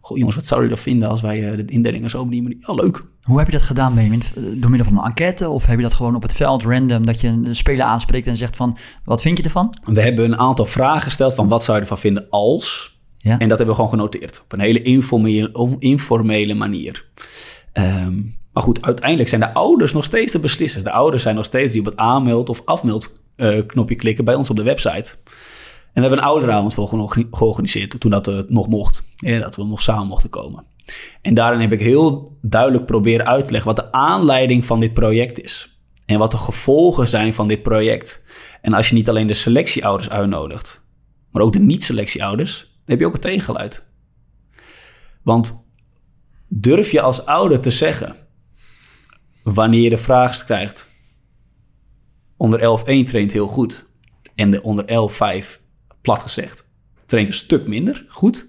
[0.00, 1.08] Goh, jongens, wat zouden jullie ervan vinden...
[1.08, 2.58] als wij eh, de indelingen zo op die manier...
[2.60, 3.02] Leuk.
[3.22, 4.22] Hoe heb je dat gedaan, Benjamin?
[4.36, 5.48] Eh, Door middel van een enquête?
[5.48, 8.36] Of heb je dat gewoon op het veld random, dat je een speler aanspreekt en
[8.36, 9.74] zegt van, wat vind je ervan?
[9.84, 12.94] We hebben een aantal vragen gesteld van wat zou je ervan vinden als.
[13.18, 13.38] Ja.
[13.38, 14.40] En dat hebben we gewoon genoteerd.
[14.44, 17.04] Op een hele informele, informele manier.
[17.72, 20.84] Ehm, maar goed, uiteindelijk zijn de ouders nog steeds de beslissers.
[20.84, 24.56] De ouders zijn nog steeds die op het aanmeld- of afmeldknopje klikken bij ons op
[24.56, 25.14] de website.
[25.96, 29.04] En we hebben een ouderavond voor georga- georganiseerd toen dat eh, nog mocht.
[29.16, 30.64] Dat we nog samen mochten komen.
[31.22, 34.94] En daarin heb ik heel duidelijk proberen uit te leggen wat de aanleiding van dit
[34.94, 35.80] project is.
[36.06, 38.24] En wat de gevolgen zijn van dit project.
[38.60, 40.86] En als je niet alleen de selectieouders uitnodigt,
[41.30, 43.84] maar ook de niet-selectieouders, heb je ook een tegengeluid.
[45.22, 45.64] Want
[46.48, 48.16] durf je als ouder te zeggen,
[49.42, 50.88] wanneer je de vraag krijgt,
[52.36, 53.88] onder 11-1 traint heel goed
[54.34, 54.84] en de onder
[55.54, 55.64] 11-5,
[56.06, 56.68] plat gezegd,
[57.06, 58.48] traint een stuk minder goed,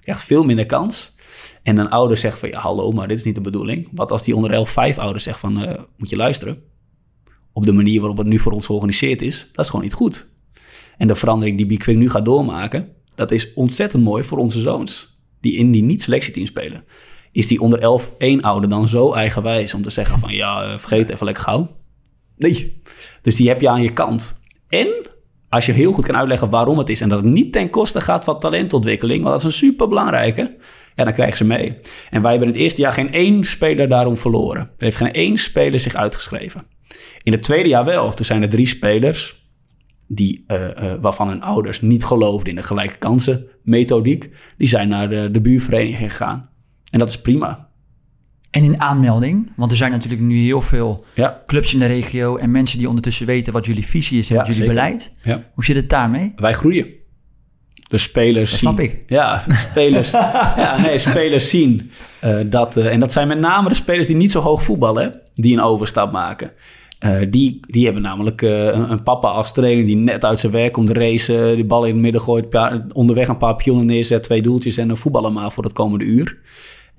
[0.00, 1.16] krijgt veel minder kans.
[1.62, 3.88] En een ouder zegt van, ja hallo, maar dit is niet de bedoeling.
[3.92, 6.62] Wat als die onder 11-5 ouder zegt van, eh, moet je luisteren
[7.52, 10.28] op de manier waarop het nu voor ons georganiseerd is, dat is gewoon niet goed.
[10.96, 15.18] En de verandering die Bikwik nu gaat doormaken, dat is ontzettend mooi voor onze zoons,
[15.40, 16.84] die in die niet-selectieteam spelen.
[17.32, 20.78] Is die onder 11 één ouder dan zo eigenwijs om te zeggen van, ja, eh,
[20.78, 21.76] vergeet even lekker gauw?
[22.36, 22.82] Nee.
[23.22, 24.40] Dus die heb je aan je kant.
[24.68, 24.88] En
[25.48, 28.00] als je heel goed kan uitleggen waarom het is en dat het niet ten koste
[28.00, 30.56] gaat van talentontwikkeling, want dat is een superbelangrijke,
[30.94, 31.78] ja, dan krijgen ze mee.
[32.10, 34.60] En wij hebben in het eerste jaar geen één speler daarom verloren.
[34.60, 36.66] Er heeft geen één speler zich uitgeschreven.
[37.22, 38.12] In het tweede jaar wel.
[38.14, 39.46] Toen zijn er drie spelers
[40.06, 44.30] die, eh, eh, waarvan hun ouders niet geloofden in de gelijke kansen methodiek.
[44.56, 46.50] Die zijn naar de, de buurvereniging gegaan.
[46.90, 47.67] En dat is prima.
[48.50, 52.36] En in aanmelding, want er zijn natuurlijk nu heel veel Ja, clubs in de regio
[52.36, 54.82] en mensen die ondertussen weten wat jullie visie is en Ja, wat jullie zeker.
[54.82, 55.12] beleid.
[55.22, 55.42] ja.
[55.54, 56.32] Hoe zit het daarmee?
[56.36, 56.86] wij groeien.
[57.88, 58.68] De spelers Dat zien...
[58.68, 59.02] snap ik.
[59.06, 60.10] Ja, spelers,
[60.56, 62.76] ja, nee, spelers zien eh, dat...
[62.76, 65.52] eh, en dat zijn met name de spelers die niet zo hoog voetballen, hè, die
[65.52, 66.50] een overstap maken.
[66.98, 70.72] Eh, die, die hebben namelijk een, een papa als trainer die net uit zijn werk
[70.72, 72.46] komt racen, die bal in het midden gooit,
[72.92, 76.38] onderweg een paar pionnen neerzet, twee doeltjes en een voetballen maar voor het komende uur.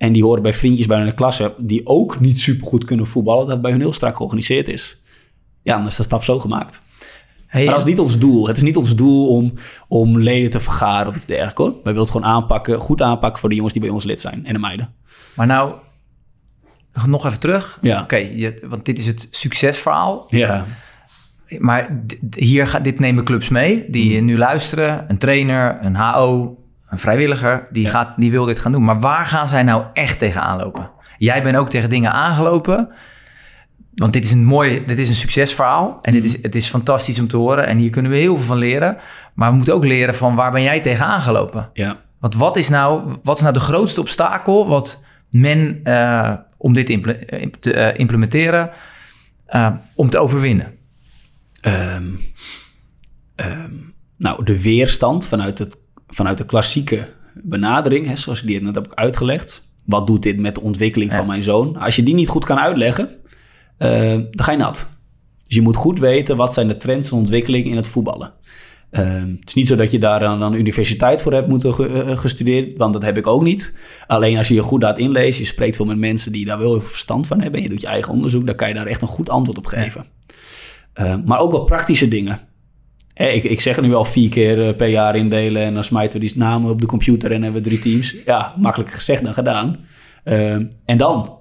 [0.00, 3.60] En die horen bij vriendjes bij hun klasse die ook niet supergoed kunnen voetballen, dat
[3.60, 5.02] bij hun heel strak georganiseerd is.
[5.62, 6.82] Ja, dan is de stap zo gemaakt.
[7.46, 8.46] Hey, Maar dat is niet ons doel.
[8.46, 9.52] Het is niet ons doel om,
[9.88, 11.70] om leden te vergaren of iets dergelijks hoor.
[11.72, 14.46] Wij willen het gewoon aanpakken, goed aanpakken voor de jongens die bij ons lid zijn
[14.46, 14.94] en de meiden.
[15.36, 15.74] Maar nou,
[17.06, 17.78] nog even terug.
[17.82, 18.02] Ja.
[18.02, 20.26] Oké, je- want dit is het succesverhaal.
[20.28, 20.66] Ja,
[21.58, 22.04] Maar
[22.36, 25.04] hier gaat, dit nemen clubs mee die nu luisteren.
[25.08, 26.58] Een trainer, een HO,
[26.90, 27.66] een vrijwilliger.
[27.70, 27.90] Die, Ja.
[27.90, 28.84] gaat, die wil dit gaan doen.
[28.84, 30.90] Maar waar gaan zij nou echt tegenaan lopen?
[31.18, 32.88] Jij bent ook tegen dingen aangelopen.
[33.94, 35.98] Want dit is een mooi, dit is een succesverhaal.
[36.02, 37.66] En dit is, het is fantastisch om te horen.
[37.66, 38.96] En hier kunnen we heel veel van leren.
[39.34, 41.70] Maar we moeten ook leren van waar ben jij tegen aangelopen?
[41.72, 41.96] ja.
[42.20, 46.90] Want wat is nou, wat is nou de grootste obstakel wat men eh, om dit
[46.90, 48.70] imple- eh, te eh, implementeren,
[49.94, 50.72] om te overwinnen?
[51.60, 52.04] Ehm,
[53.34, 53.70] ehm,
[54.16, 55.76] nou, de weerstand vanuit, het,
[56.14, 57.08] vanuit de klassieke
[57.42, 59.68] benadering, hè, zoals ik die net heb uitgelegd.
[59.84, 61.16] Wat doet dit met de ontwikkeling Ja.
[61.16, 61.76] van mijn zoon?
[61.76, 63.08] Als je die niet goed kan uitleggen,
[63.76, 64.86] eh, dan ga je nat.
[65.46, 68.32] Dus je moet goed weten wat zijn de trends en ontwikkelingen in het voetballen.
[68.90, 71.88] Ehm, het is niet zo dat je daar aan een universiteit voor hebt moeten ge-
[72.02, 73.72] eh, gestudeerd, want dat heb ik ook niet.
[74.06, 76.70] Alleen als je je goed laat inlezen, je spreekt veel met mensen die daar wel
[76.70, 78.86] heel veel verstand van hebben en je doet je eigen onderzoek, dan kan je daar
[78.86, 80.04] echt een goed antwoord op geven.
[81.00, 82.40] Uh, maar ook wel praktische dingen.
[83.28, 86.20] Ik, ik zeg het nu al vier keer eh, per jaar indelen en dan smijten
[86.20, 88.16] we die namen op de computer en hebben we drie teams.
[88.24, 89.76] Ja, makkelijker gezegd dan gedaan.
[90.24, 90.52] Eh,
[90.84, 91.38] en dan?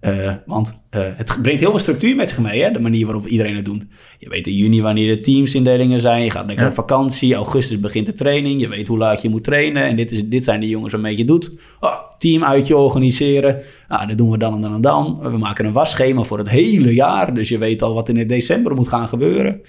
[0.00, 3.26] Eh, want eh, het brengt heel veel structuur met zich mee, hè, de manier waarop
[3.26, 3.84] iedereen het doet.
[4.18, 6.70] Je weet in juni wanneer de teamsindelingen zijn, je gaat lekker Ja.
[6.70, 10.12] op vakantie, augustus begint de training, je weet hoe laat je moet trainen en dit,
[10.12, 11.52] is, dit zijn de jongens waarmee je doet.
[11.80, 15.18] Oh, teamuitje organiseren, ah, dat doen we dan en dan en dan.
[15.22, 18.28] We maken een wasschema voor het hele jaar, dus je weet al wat in het
[18.28, 19.60] december moet gaan gebeuren.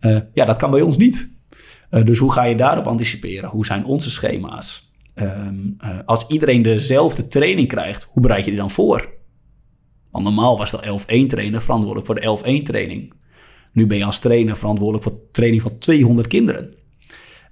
[0.00, 1.36] Eh, ja, dat kan bij ons niet.
[2.04, 3.48] Dus hoe ga je daarop anticiperen?
[3.48, 4.92] Hoe zijn onze schema's?
[5.14, 9.16] Ehm, eh, als iedereen dezelfde training krijgt, hoe bereid je die dan voor?
[10.10, 13.12] Want normaal was de 11-1 trainer verantwoordelijk voor de 11-1 training.
[13.72, 16.74] Nu ben je als trainer verantwoordelijk voor training van 200 kinderen.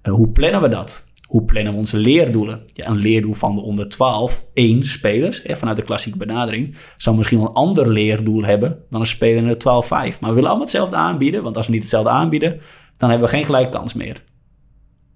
[0.02, 1.04] Eh, hoe plannen we dat?
[1.26, 2.62] Hoe plannen we onze leerdoelen?
[2.66, 7.16] Ja, een leerdoel van de onder 12, één spelers, hè, vanuit de klassieke benadering, zou
[7.16, 10.20] misschien wel een ander leerdoel hebben dan een speler in de 12-5.
[10.20, 12.60] Maar we willen allemaal hetzelfde aanbieden, want als we niet hetzelfde aanbieden,
[12.96, 14.24] dan hebben we geen gelijke kans meer.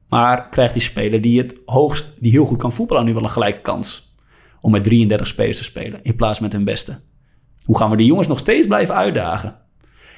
[0.09, 3.31] Maar krijgt die speler die het hoogst, die heel goed kan voetballen, nu wel een
[3.31, 4.15] gelijke kans
[4.61, 7.01] om met 33 spelers te spelen in plaats met hun beste?
[7.65, 9.55] Hoe gaan we die jongens nog steeds blijven uitdagen?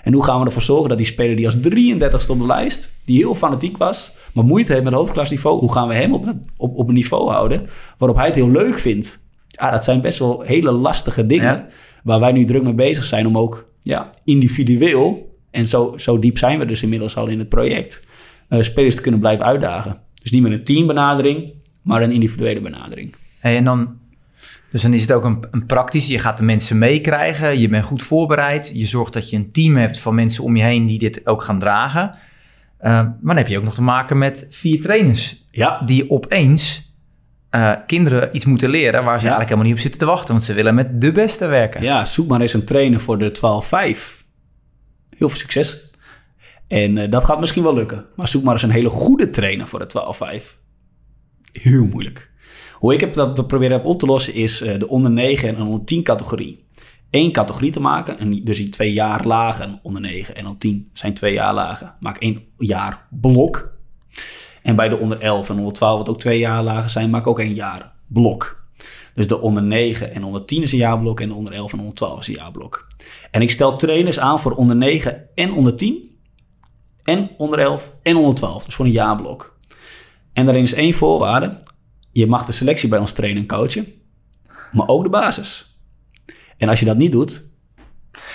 [0.02, 2.92] En hoe gaan we ervoor zorgen dat die speler die als 33 op de lijst,
[3.04, 6.76] die heel fanatiek was, maar moeite heeft met hoofdklasniveau, hoe gaan we hem op, op,
[6.76, 7.66] op een niveau houden
[7.98, 9.20] waarop hij het heel leuk vindt?
[9.48, 11.66] Ja, dat zijn best wel hele lastige dingen Ja.
[12.04, 16.38] waar wij nu druk mee bezig zijn om ook ja, individueel, en zo, zo diep
[16.38, 18.02] zijn we dus inmiddels al in het project,
[18.48, 20.00] eh, spelers te kunnen blijven uitdagen.
[20.22, 21.52] Dus niet met een teambenadering,
[21.82, 23.14] maar een individuele benadering.
[23.38, 23.96] Hey, en dan,
[24.72, 26.06] dus dan is het ook een, een praktisch.
[26.06, 27.58] Je gaat de mensen meekrijgen.
[27.58, 28.70] Je bent goed voorbereid.
[28.74, 31.42] Je zorgt dat je een team hebt van mensen om je heen die dit ook
[31.42, 32.14] gaan dragen.
[32.78, 36.92] Eh, maar dan heb je ook nog te maken met vier trainers Ja, die opeens
[37.50, 40.34] eh, kinderen iets moeten leren waar ze eigenlijk helemaal niet op zitten te wachten.
[40.34, 41.82] Want ze willen met de beste werken.
[41.82, 43.40] Ja, zoek maar eens een trainer voor de 12-5.
[45.16, 45.90] Heel veel succes.
[46.68, 48.06] En eh, dat gaat misschien wel lukken.
[48.16, 50.56] Maar zoek maar eens een hele goede trainer voor de 12-5.
[51.52, 52.31] Heel moeilijk.
[52.72, 55.62] Hoe ik heb dat proberen heb op te lossen is eh, de onder 9 en
[55.62, 56.64] onder 10 categorie.
[57.10, 58.18] Eén categorie te maken.
[58.18, 61.94] En dus die twee jaar lagen onder 9 en onder 10 zijn twee jaar lagen.
[62.00, 63.72] Maak één jaar blok.
[64.62, 67.26] En bij de onder 11 en onder 12, wat ook twee jaar lagen zijn, maak
[67.26, 68.62] ook één jaar blok.
[69.14, 71.78] Dus de onder 9 en onder 10 is een jaarblok en de onder 11 en
[71.78, 72.86] onder 12 is een jaarblok.
[73.30, 76.10] En ik stel trainers aan voor onder 9 en onder 10
[77.02, 79.56] en onder 11 en onder 12, dus voor een jaarblok.
[80.32, 81.60] En daarin is één voorwaarde.
[82.12, 83.86] Je mag de selectie bij ons trainen en coachen,
[84.72, 85.76] maar ook de basis.
[86.56, 87.44] En als je dat niet doet,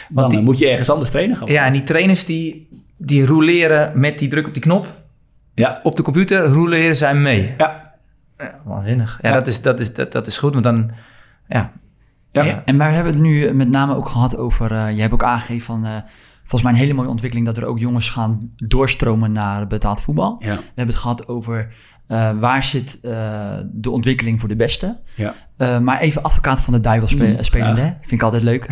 [0.09, 1.47] dan die- eh, moet je ergens anders trainen gaan.
[1.47, 5.05] Ja, en die trainers die, die roleren met die druk op die knop
[5.53, 7.53] Ja, op de computer, roleren zij mee.
[7.57, 7.85] ja,
[8.37, 9.19] Ja, waanzinnig.
[9.21, 9.35] Ja, Ja.
[9.35, 10.91] Dat, is, dat, is, dat, dat is goed, want dan...
[11.47, 11.71] Ja,
[12.31, 12.61] ja.
[12.65, 15.65] En wij hebben het nu met name ook gehad over, eh, je hebt ook aangegeven
[15.65, 15.97] van, eh,
[16.39, 20.35] volgens mij een hele mooie ontwikkeling dat er ook jongens gaan doorstromen naar betaald voetbal.
[20.39, 20.55] ja.
[20.55, 21.73] We hebben het gehad over
[22.07, 24.99] eh, waar zit eh, de ontwikkeling voor de beste.
[25.15, 25.33] ja.
[25.57, 27.97] Eh, maar even advocaat van de duivel spe Mm, spelende, ja.
[27.99, 28.67] vind ik altijd leuk.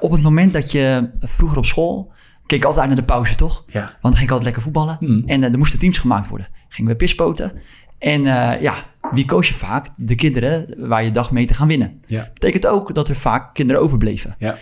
[0.00, 2.12] Op het moment dat je vroeger op school,
[2.46, 3.64] keek ik altijd uit naar de pauze toch?
[3.66, 3.80] ja.
[3.80, 4.96] Want dan ging ik altijd lekker voetballen.
[5.00, 5.22] Mm.
[5.26, 6.46] En er moesten teams gemaakt worden.
[6.68, 7.52] Gingen we pispoten.
[7.98, 8.22] En
[8.62, 8.74] ja,
[9.12, 9.86] wie koos je vaak?
[9.96, 12.00] De kinderen waar je dacht mee te gaan winnen.
[12.06, 12.30] Ja.
[12.32, 14.36] Betekent ook dat er vaak kinderen overbleven.
[14.38, 14.56] Ja.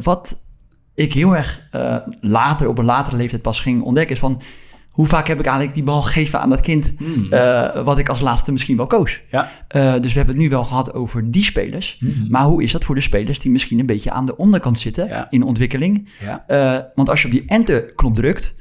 [0.00, 0.44] Wat
[0.94, 1.68] ik heel erg
[2.20, 4.42] later, op een latere leeftijd pas ging ontdekken, is van
[4.90, 7.32] hoe vaak heb ik eigenlijk die bal gegeven aan dat kind, Mm.
[7.32, 9.20] eh, wat ik als laatste misschien wel koos.
[9.30, 9.50] Ja.
[9.68, 11.96] Eh, dus we hebben het nu wel gehad over die spelers.
[12.00, 12.26] Mm.
[12.28, 15.08] Maar hoe is dat voor de spelers die misschien een beetje aan de onderkant zitten
[15.08, 15.26] Ja.
[15.30, 16.08] in ontwikkeling?
[16.20, 16.44] Ja.
[16.46, 18.56] Eh, want als je op die enter-knop drukt,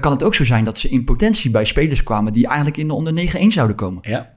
[0.00, 2.86] kan het ook zo zijn dat ze in potentie bij spelers kwamen die eigenlijk in
[2.88, 4.02] de onder 9-1 zouden komen.
[4.10, 4.30] Ja.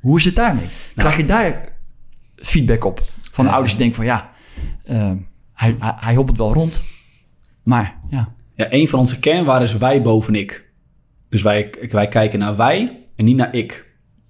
[0.00, 0.64] Hoe is het daarmee?
[0.96, 1.72] Krijg je daar
[2.36, 3.02] feedback op?
[3.32, 4.30] Van de ouders die denken van ja,
[5.54, 6.82] hij, hij, hij hobbelt wel rond.
[7.62, 10.66] Maar ja, Ja, een van onze kernwaarden is wij boven ik.
[11.28, 13.86] Dus wij, wij kijken naar wij en niet naar ik.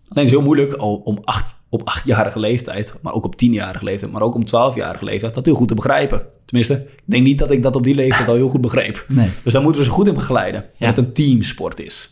[0.08, 3.84] Alleen is het heel moeilijk al om acht, op achtjarige leeftijd, maar ook op tienjarige
[3.84, 6.26] leeftijd, maar ook om twaalfjarige leeftijd, dat heel goed te begrijpen.
[6.44, 9.04] Tenminste, ik denk niet dat ik dat op die leeftijd al heel goed begreep.
[9.08, 9.30] nee.
[9.42, 10.64] Dus daar moeten we ze goed in begeleiden.
[10.78, 12.10] Dat het een teamsport is.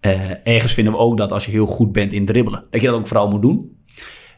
[0.00, 2.86] Eh, ergens vinden we ook dat als je heel goed bent in dribbelen, dat je
[2.86, 3.76] dat ook vooral moet doen.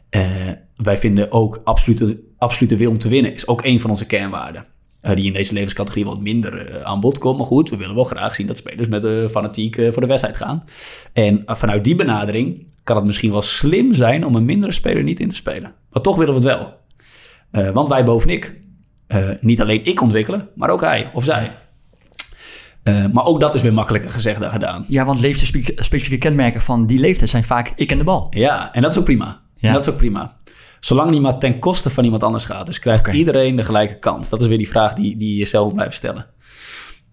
[0.09, 4.07] Eh, wij vinden ook absolute, absolute wil om te winnen is ook een van onze
[4.07, 4.67] kernwaarden.
[5.01, 7.39] Eh, die in deze levenscategorie wat minder eh, aan bod komt.
[7.39, 10.37] Maar goed, we willen wel graag zien dat spelers met eh fanatiek voor de wedstrijd
[10.37, 10.65] gaan.
[11.13, 15.21] En vanuit die benadering kan het misschien wel slim zijn om een mindere speler niet
[15.21, 15.73] in te spelen.
[15.91, 17.73] Maar toch willen we het wel.
[17.73, 18.59] Want wij boven ik.
[19.41, 21.53] niet alleen ik ontwikkelen, maar ook hij of zij.
[23.13, 24.85] Maar ook dat is weer makkelijker gezegd dan gedaan.
[24.89, 28.27] Ja, want leeftijdsspecifieke kenmerken van die leeftijd zijn vaak ik en de bal.
[28.31, 29.41] Ja, en dat is ook prima.
[29.55, 29.69] Ja.
[29.69, 30.37] En dat is ook prima.
[30.81, 32.67] Zolang niet maar ten koste van iemand anders gaat.
[32.67, 34.29] Dus krijgt iedereen de gelijke kans.
[34.29, 36.27] Dat is weer die vraag die, die je jezelf moet blijven stellen.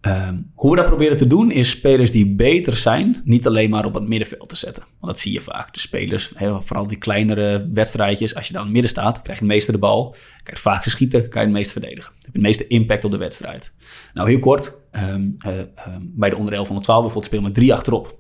[0.02, 3.86] Ehm, hoe we dat proberen te doen is spelers die beter zijn, niet alleen maar
[3.86, 4.84] op het middenveld te zetten.
[5.00, 5.74] Want dat zie je vaak.
[5.74, 9.40] De spelers, heel, vooral die kleinere wedstrijdjes, als je dan in het midden staat, krijg
[9.40, 10.10] je het meeste de bal.
[10.10, 12.12] Krijg je het vaakste schieten, kan je het meest verdedigen.
[12.14, 13.72] heb je het meeste impact op de wedstrijd.
[14.14, 14.76] Nou, heel kort.
[14.92, 17.74] ehm, eh, ehm, bij de onder 11 van de 12 bijvoorbeeld speel je met drie
[17.74, 18.18] achterop.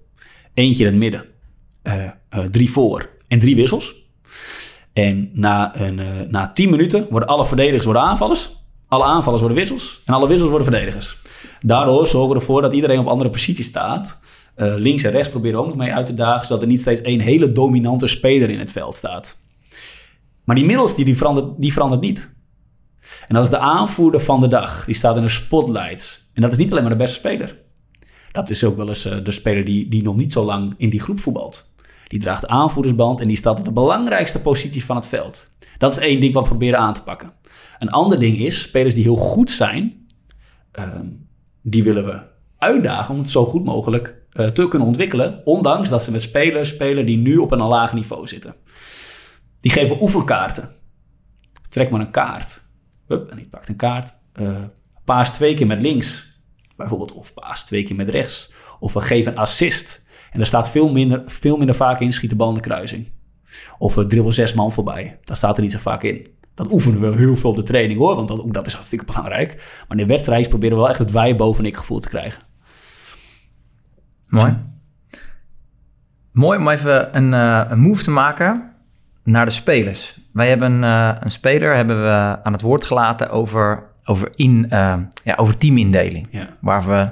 [0.54, 1.26] Eentje in het midden.
[1.84, 4.07] eh, eh, drie voor en drie wissels.
[4.98, 8.58] En na, een, eh, na 10 minuten worden alle verdedigers worden aanvallers.
[8.88, 10.02] Alle aanvallers worden wissels.
[10.06, 11.18] En alle wissels worden verdedigers.
[11.62, 14.20] Daardoor zorgen we ervoor dat iedereen op andere posities staat.
[14.56, 16.46] Eh, links en rechts proberen ook nog mee uit te dagen.
[16.46, 19.38] Zodat er niet steeds één hele dominante speler in het veld staat.
[20.46, 22.36] Maar die middels die, die, verandert, die verandert niet.
[23.28, 24.86] En dat is de aanvoerder van de dag.
[24.86, 26.30] Die staat in de spotlights.
[26.34, 27.58] En dat is niet alleen maar de beste speler.
[28.32, 30.90] Dat is ook wel eens eh, de speler die, die nog niet zo lang in
[30.90, 31.76] die groep voetbalt.
[32.08, 35.52] Die draagt de aanvoerdersband en die staat op de belangrijkste positie van het veld.
[35.78, 37.34] Dat is één ding wat we proberen aan te pakken.
[37.80, 40.08] Een ander ding is, spelers die heel goed zijn,
[40.72, 41.08] ehm,
[41.62, 42.22] die willen we
[42.58, 45.42] uitdagen om het zo goed mogelijk eh, te kunnen ontwikkelen.
[45.46, 48.56] Ondanks dat ze met spelers spelen die nu op een laag niveau zitten.
[49.60, 50.76] Die geven oefenkaarten.
[51.70, 52.62] Trek maar een kaart.
[53.08, 54.18] Hup, en ik pak een kaart.
[54.34, 54.64] Eh,
[55.06, 56.40] paas twee keer met links,
[56.76, 57.14] bijvoorbeeld.
[57.14, 58.52] Of paas twee keer met rechts.
[58.80, 60.06] Of we geven een assist.
[60.38, 63.12] En er staat veel minder, veel minder vaak in, schiet de bal in de kruising.
[63.78, 65.18] Of we dribbelen zes man voorbij.
[65.24, 66.28] Daar staat er niet zo vaak in.
[66.54, 69.06] Dat oefenen we heel veel op de training hoor, want dat, ook dat is hartstikke
[69.06, 69.56] belangrijk.
[69.56, 72.42] Maar in de wedstrijd proberen we wel echt het wij boven ik gevoel te krijgen.
[74.30, 74.58] Mooi.
[76.32, 78.72] Mooi om even een, eh, een move te maken
[79.24, 80.20] naar de spelers.
[80.34, 84.98] Wij hebben eh, een speler hebben we aan het woord gelaten over, over, in, eh,
[85.24, 86.28] ja, over teamindeling.
[86.30, 86.48] Ja.
[86.62, 87.12] Waar we,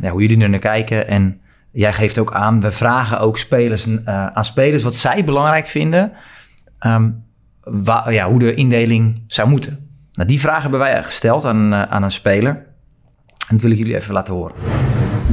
[0.00, 1.08] ja, hoe jullie er naar kijken.
[1.08, 1.38] En
[1.74, 6.12] jij geeft ook aan, we vragen ook spelers, eh, aan spelers wat zij belangrijk vinden.
[6.78, 7.10] ehm,
[8.08, 9.88] ja, hoe de indeling zou moeten.
[10.12, 12.52] Nou, die vraag hebben wij gesteld aan, eh, aan een speler.
[13.48, 14.54] En dat wil ik jullie even laten horen.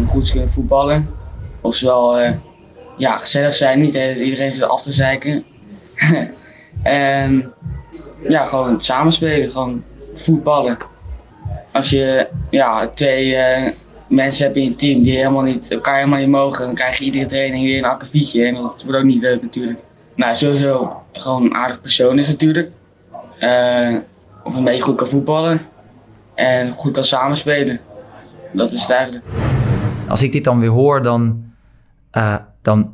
[0.07, 1.07] goed voetballen.
[1.61, 2.31] Ofwel, eh
[2.97, 5.43] ja, gezellig zijn, niet iedereen zit af te zeiken.
[6.83, 7.53] en
[8.27, 9.83] ja, gewoon samenspelen, gewoon
[10.15, 10.77] voetballen.
[11.71, 13.37] Als je ja, twee
[14.11, 17.03] mensen hebt in je team die helemaal niet, elkaar helemaal niet mogen, dan krijg je
[17.03, 19.79] iedere training weer een akkefietje en dat wordt ook niet leuk natuurlijk.
[20.15, 22.71] Nou, sowieso gewoon een aardig persoon is natuurlijk.
[23.39, 23.95] Eh,
[24.43, 25.61] of een beetje goed kan voetballen
[26.35, 27.79] en goed kan samenspelen.
[28.53, 29.25] Dat is het eigenlijk.
[30.07, 31.43] Als ik dit dan weer hoor, dan,
[32.11, 32.93] eh, dan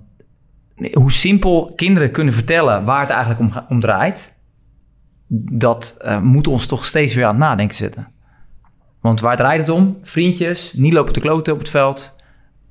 [0.93, 4.35] hoe simpel kinderen kunnen vertellen waar het eigenlijk om, om draait,
[5.51, 8.07] dat eh, moet ons toch steeds weer aan het nadenken zetten.
[9.01, 9.97] Want waar draait het om?
[10.03, 12.15] Vriendjes, niet lopen te kloten op het veld,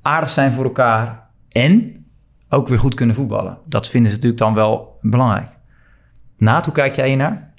[0.01, 2.05] aardig zijn voor elkaar en
[2.49, 3.57] ook weer goed kunnen voetballen.
[3.65, 5.49] Dat vinden ze natuurlijk dan wel belangrijk.
[6.37, 7.53] Naat, hoe kijk jij naar?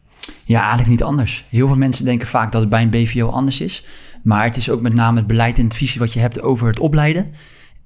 [0.44, 1.44] Ja, eigenlijk niet anders.
[1.48, 3.86] Heel veel mensen denken vaak dat het bij een BVO anders is.
[4.22, 6.66] Maar het is ook met name het beleid en het visie wat je hebt over
[6.66, 7.32] het opleiden.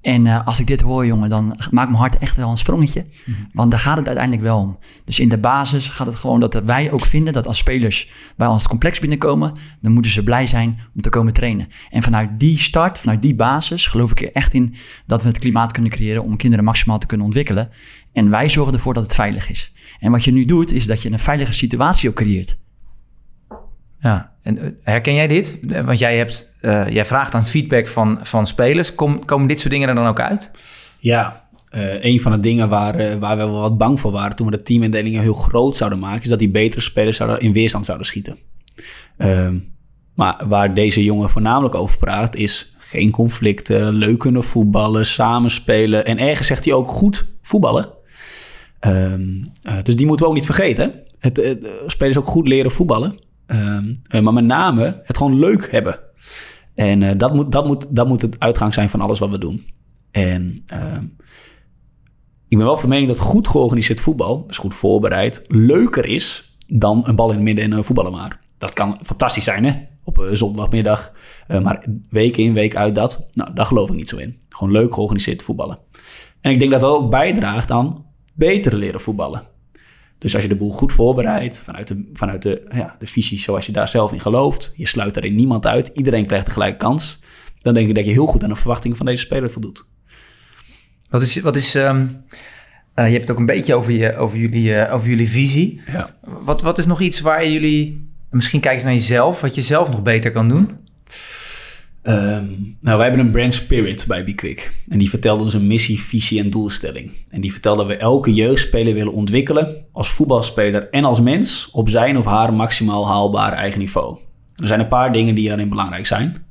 [0.03, 3.05] En eh, als ik dit hoor, jongen, dan maakt mijn hart echt wel een sprongetje.
[3.53, 4.77] Want daar gaat het uiteindelijk wel om.
[5.05, 8.47] Dus in de basis gaat het gewoon dat wij ook vinden dat als spelers bij
[8.47, 11.67] ons het complex binnenkomen, dan moeten ze blij zijn om te komen trainen.
[11.89, 15.39] En vanuit die start, vanuit die basis, geloof ik er echt in dat we het
[15.39, 17.69] klimaat kunnen creëren om kinderen maximaal te kunnen ontwikkelen.
[18.13, 19.71] En wij zorgen ervoor dat het veilig is.
[19.99, 22.57] En wat je nu doet, is dat je een veilige situatie ook creëert.
[24.03, 25.59] Ja, en eh, herken jij dit?
[25.69, 28.95] Eh, Want jij, hebt, eh, jij vraagt aan feedback van, van spelers.
[28.95, 30.51] Kom, komen dit soort dingen er dan ook uit?
[30.99, 31.41] Ja,
[32.01, 34.63] een van de dingen waar, waar we wel wat bang voor waren toen we de
[34.63, 38.37] teamindelingen heel groot zouden maken, is dat die betere spelers zouden, in weerstand zouden schieten.
[39.17, 39.57] Ehm,
[40.15, 46.17] maar waar deze jongen voornamelijk over praat, is geen conflicten, leuk kunnen voetballen, samenspelen en
[46.17, 47.89] ergens zegt hij ook goed voetballen.
[48.79, 50.93] Ehm, eh, dus die moeten we ook niet vergeten.
[51.19, 53.19] Het, spelers ook goed leren voetballen.
[53.53, 55.99] Ehm, eh, maar met name het gewoon leuk hebben.
[56.75, 59.37] En eh, dat, moet, dat, moet, dat moet het uitgang zijn van alles wat we
[59.37, 59.65] doen.
[60.11, 61.03] En ehm,
[62.47, 67.01] ik ben wel van mening dat goed georganiseerd voetbal, dus goed voorbereid, leuker is dan
[67.05, 68.39] een bal in het midden en een voetballen maar.
[68.57, 69.73] Dat kan fantastisch zijn, hè?
[70.03, 71.11] Op een zondagmiddag.
[71.47, 74.39] Eh, maar week in, week uit dat, nou, daar geloof ik niet zo in.
[74.49, 75.79] Gewoon leuk georganiseerd voetballen.
[76.41, 79.51] En ik denk dat dat ook bijdraagt aan beter leren voetballen.
[80.23, 83.65] Dus als je de boel goed voorbereidt, vanuit de, vanuit de, ja, de visie zoals
[83.65, 87.19] je daar zelf in gelooft, je sluit daarin niemand uit, iedereen krijgt de gelijke kans,
[87.61, 89.85] dan denk ik dat je heel goed aan de verwachtingen van deze speler voldoet.
[91.09, 92.07] Wat is, wat is ehm,
[92.93, 95.81] eh, je hebt het ook een beetje over, je, over, jullie, eh, over jullie visie.
[95.91, 96.09] Ja.
[96.21, 99.89] Wat, wat is nog iets waar jullie, misschien kijk eens naar jezelf, wat je zelf
[99.89, 100.69] nog beter kan doen?
[102.03, 102.45] Ehm,
[102.81, 104.71] nou, wij hebben een brand spirit bij BeQuick.
[104.87, 107.11] En die vertelde ons een missie, visie en doelstelling.
[107.29, 111.89] En die vertelde dat we elke jeugdspeler willen ontwikkelen als voetbalspeler en als mens op
[111.89, 114.17] zijn of haar maximaal haalbare eigen niveau.
[114.55, 116.45] Er zijn een paar dingen die daarin belangrijk zijn.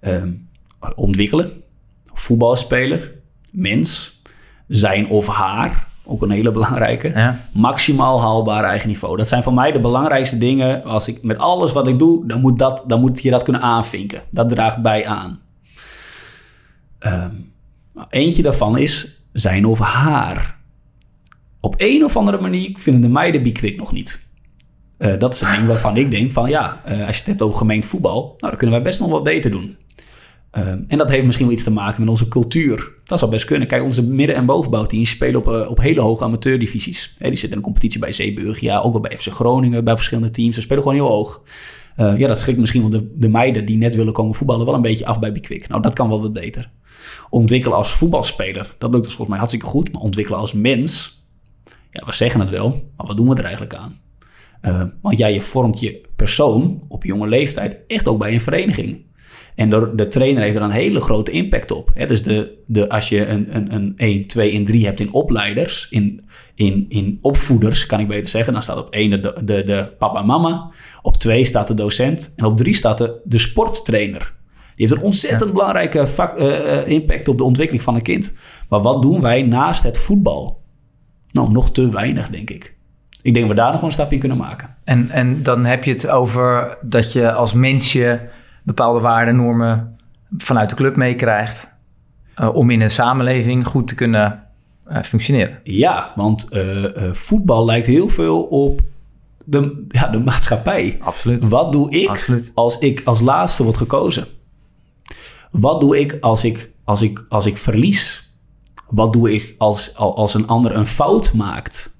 [0.00, 0.32] Ehm,
[0.94, 1.50] ontwikkelen,
[2.06, 3.12] voetbalspeler,
[3.50, 4.20] mens,
[4.68, 7.08] zijn of haar, ook een hele belangrijke.
[7.08, 7.40] Ja.
[7.52, 9.16] Maximaal haalbaar eigen niveau.
[9.16, 10.84] Dat zijn voor mij de belangrijkste dingen.
[10.84, 13.62] Als ik met alles wat ik doe, dan moet, dat, dan moet je dat kunnen
[13.62, 14.22] aanvinken.
[14.30, 15.40] Dat draagt bij aan.
[16.98, 17.34] Ehm,
[18.08, 20.58] eentje daarvan is zijn of haar.
[21.60, 24.28] Op een of andere manier vinden de meiden Bikwik nog niet.
[24.96, 27.42] Eh, dat is een ding waarvan ik denk van ja, eh, als je het hebt
[27.42, 29.76] over gemeen voetbal, nou, dan kunnen wij best nog wat beter doen.
[30.50, 32.92] Ehm, en dat heeft misschien wel iets te maken met onze cultuur.
[33.04, 33.68] Dat zou best kunnen.
[33.68, 37.14] Kijk, onze midden- en bovenbouwteams spelen op, eh, op hele hoge amateurdivisies.
[37.18, 40.30] Die zitten in een competitie bij Zeeburg, ja, ook wel bij FC Groningen, bij verschillende
[40.30, 40.54] teams.
[40.54, 41.42] Ze spelen gewoon heel hoog.
[41.96, 44.74] Eh, ja, dat schrikt misschien wel de, de meiden die net willen komen voetballen wel
[44.74, 45.68] een beetje af bij Bikwik.
[45.68, 46.70] Nou, dat kan wel wat beter.
[47.30, 49.92] Ontwikkelen als voetbalspeler, dat lukt dus volgens mij hartstikke goed.
[49.92, 51.22] Maar ontwikkelen als mens,
[51.90, 53.98] ja, we zeggen het wel, maar wat doen we er eigenlijk aan?
[54.62, 59.04] Uh, want jij je vormt je persoon op jonge leeftijd echt ook bij een vereniging.
[59.60, 61.90] En de, de trainer heeft er een hele grote impact op.
[61.94, 62.06] Hè?
[62.06, 65.86] Dus de, de, als je een, een, een 1, 2 en 3 hebt in opleiders,
[65.90, 69.92] in, in, in opvoeders kan ik beter zeggen, dan staat op 1 de, de, de
[69.98, 70.70] papa en mama,
[71.02, 74.32] op 2 staat de docent en op 3 staat de, de sporttrainer.
[74.76, 75.56] Die heeft een ontzettend ja.
[75.56, 78.34] belangrijke vak, uh, impact op de ontwikkeling van een kind.
[78.68, 80.62] Maar wat doen wij naast het voetbal?
[81.32, 82.74] Nou, nog te weinig, denk ik.
[83.22, 84.76] Ik denk dat we daar nog een stapje in kunnen maken.
[84.84, 88.20] En, en dan heb je het over dat je als mensje
[88.62, 89.96] bepaalde waarden, normen
[90.36, 91.68] vanuit de club meekrijgt.
[92.40, 94.42] Uh, om in een samenleving goed te kunnen
[94.90, 95.60] uh, functioneren.
[95.62, 98.80] Ja, want uh, voetbal lijkt heel veel op
[99.44, 100.98] de, ja, de maatschappij.
[101.00, 101.48] Absoluut.
[101.48, 102.52] Wat doe ik Absoluut.
[102.54, 104.26] als ik als laatste word gekozen?
[105.50, 108.32] Wat doe ik als ik, als ik, als ik verlies?
[108.88, 111.99] Wat doe ik als, als een ander een fout maakt?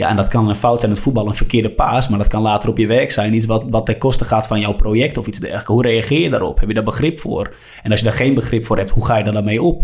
[0.00, 2.28] Ja, en dat kan een fout zijn in het voetbal, een verkeerde paas, maar dat
[2.28, 3.34] kan later op je werk zijn.
[3.34, 5.68] Iets wat, wat ten koste gaat van jouw project of iets dergelijks.
[5.68, 6.60] Hoe reageer je daarop?
[6.60, 7.54] Heb je daar begrip voor?
[7.82, 9.82] En als je daar geen begrip voor hebt, hoe ga je daar dan mee op?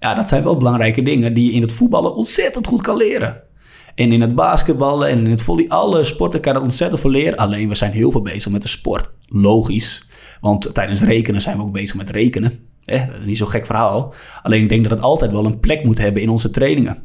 [0.00, 3.42] Ja, dat zijn wel belangrijke dingen die je in het voetballen ontzettend goed kan leren.
[3.94, 7.10] En in het basketballen en in het volley, alle sporten kan je dat ontzettend veel
[7.10, 7.38] leren.
[7.38, 9.10] Alleen we zijn heel veel bezig met de sport.
[9.28, 10.06] Logisch,
[10.40, 12.52] want tijdens rekenen zijn we ook bezig met rekenen.
[12.84, 14.14] Eh, niet zo'n gek verhaal.
[14.42, 16.96] Alleen ik denk dat het altijd wel een plek moet hebben in onze trainingen.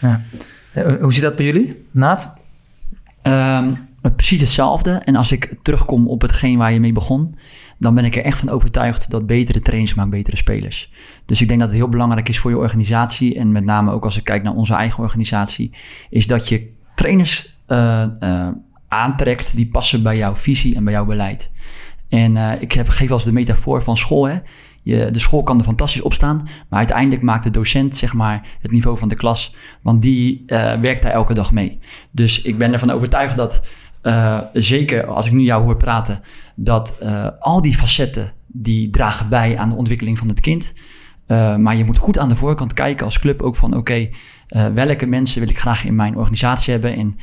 [0.00, 0.22] Ja.
[1.00, 2.34] Hoe zit dat bij jullie, Naat?
[3.22, 3.78] Um,
[4.16, 4.90] precies hetzelfde.
[4.90, 7.36] En als ik terugkom op hetgeen waar je mee begon,
[7.78, 10.92] dan ben ik er echt van overtuigd dat betere trainers maken betere spelers.
[11.26, 14.04] Dus ik denk dat het heel belangrijk is voor je organisatie, en met name ook
[14.04, 15.72] als ik kijk naar onze eigen organisatie,
[16.10, 18.48] is dat je trainers uh, uh,
[18.88, 21.50] aantrekt die passen bij jouw visie en bij jouw beleid.
[22.08, 24.28] En uh, ik heb, geef als de metafoor van school.
[24.28, 24.38] Hè.
[24.82, 28.46] Je, de school kan er fantastisch op staan, maar uiteindelijk maakt de docent zeg maar,
[28.60, 31.78] het niveau van de klas, want die uh, werkt daar elke dag mee.
[32.10, 33.66] Dus ik ben ervan overtuigd dat,
[34.02, 36.20] uh, zeker als ik nu jou hoor praten,
[36.54, 37.02] dat
[37.38, 40.72] al die facetten die dragen bij aan de ontwikkeling van het kind.
[41.58, 44.08] maar je moet goed aan de voorkant kijken als club ook van oké,
[44.74, 47.16] welke mensen wil ik graag in mijn organisatie hebben en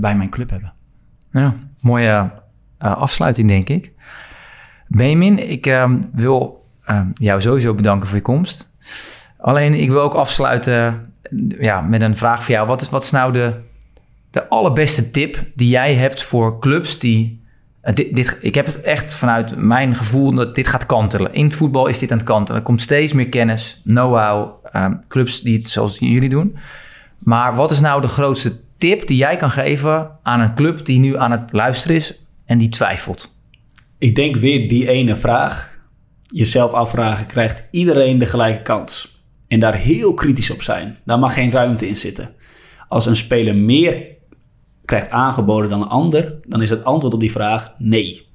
[0.00, 0.72] bij mijn club hebben.
[1.32, 2.32] Ja, mooie
[2.78, 3.92] afsluiting denk ik.
[4.88, 8.72] Benjamin, ik uh, wil uh, jou sowieso bedanken voor je komst.
[9.38, 11.00] Alleen ik wil ook afsluiten
[11.60, 12.66] ja, met een vraag voor jou.
[12.66, 13.54] Wat is, wat is nou de,
[14.30, 17.46] de allerbeste tip die jij hebt voor clubs die...
[17.84, 21.34] Uh, dit, dit, ik heb het echt vanuit mijn gevoel dat dit gaat kantelen.
[21.34, 22.60] In het voetbal is dit aan het kantelen.
[22.60, 24.50] Er komt steeds meer kennis, know-how,
[25.08, 26.56] clubs die het zoals jullie doen.
[27.18, 30.98] Maar wat is nou de grootste tip die jij kan geven aan een club die
[30.98, 33.36] nu aan het luisteren is en die twijfelt?
[33.98, 35.78] Ik denk weer die ene vraag.
[36.26, 39.16] Jezelf afvragen, krijgt iedereen de gelijke kans?
[39.48, 40.98] En daar heel kritisch op zijn.
[41.04, 42.34] Daar mag geen ruimte in zitten.
[42.88, 44.06] Als een speler meer
[44.84, 48.26] krijgt aangeboden dan een ander, dan is het antwoord op die vraag nee.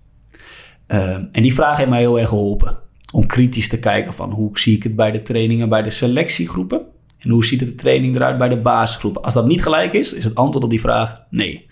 [0.88, 2.78] Uh, en die vraag heeft mij heel erg geholpen.
[3.12, 6.82] Om kritisch te kijken van hoe zie ik het bij de trainingen bij de selectiegroepen?
[7.20, 9.22] En hoe ziet de training eruit bij de basisgroepen?
[9.22, 11.66] Als dat niet gelijk is, is het antwoord op die vraag nee.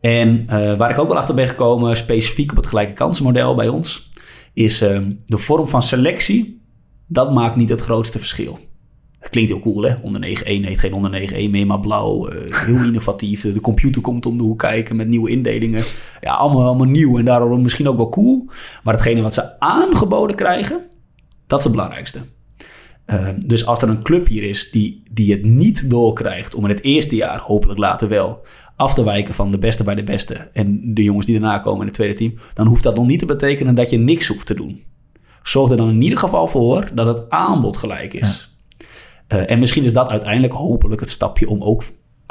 [0.00, 3.68] En uh, waar ik ook wel achter ben gekomen, specifiek op het gelijke kansenmodel bij
[3.68, 4.10] ons,
[4.54, 6.60] is uh, de vorm van selectie.
[7.06, 8.58] Dat maakt niet het grootste verschil.
[9.18, 9.94] Het klinkt heel cool, hè?
[10.02, 12.32] Onder 9-1 heet geen onder 9-1 meer, maar blauw.
[12.32, 13.42] Uh, heel innovatief.
[13.42, 15.84] De computer komt om de hoek kijken met nieuwe indelingen.
[16.20, 18.50] Ja, allemaal, allemaal nieuw en daarom misschien ook wel cool.
[18.82, 20.80] Maar hetgene wat ze aangeboden krijgen,
[21.46, 22.20] dat is het belangrijkste.
[23.06, 26.70] Uh, dus als er een club hier is die, die het niet doorkrijgt om in
[26.70, 28.46] het eerste jaar, hopelijk later wel,
[28.78, 31.80] af te wijken van de beste bij de beste en de jongens die daarna komen
[31.80, 34.46] in het tweede team, dan hoeft dat nog niet te betekenen dat je niks hoeft
[34.46, 34.82] te doen.
[35.42, 38.52] Zorg er dan in ieder geval voor dat het aanbod gelijk is.
[39.28, 39.36] Ja.
[39.38, 41.84] Uh, en misschien is dat uiteindelijk hopelijk het stapje om ook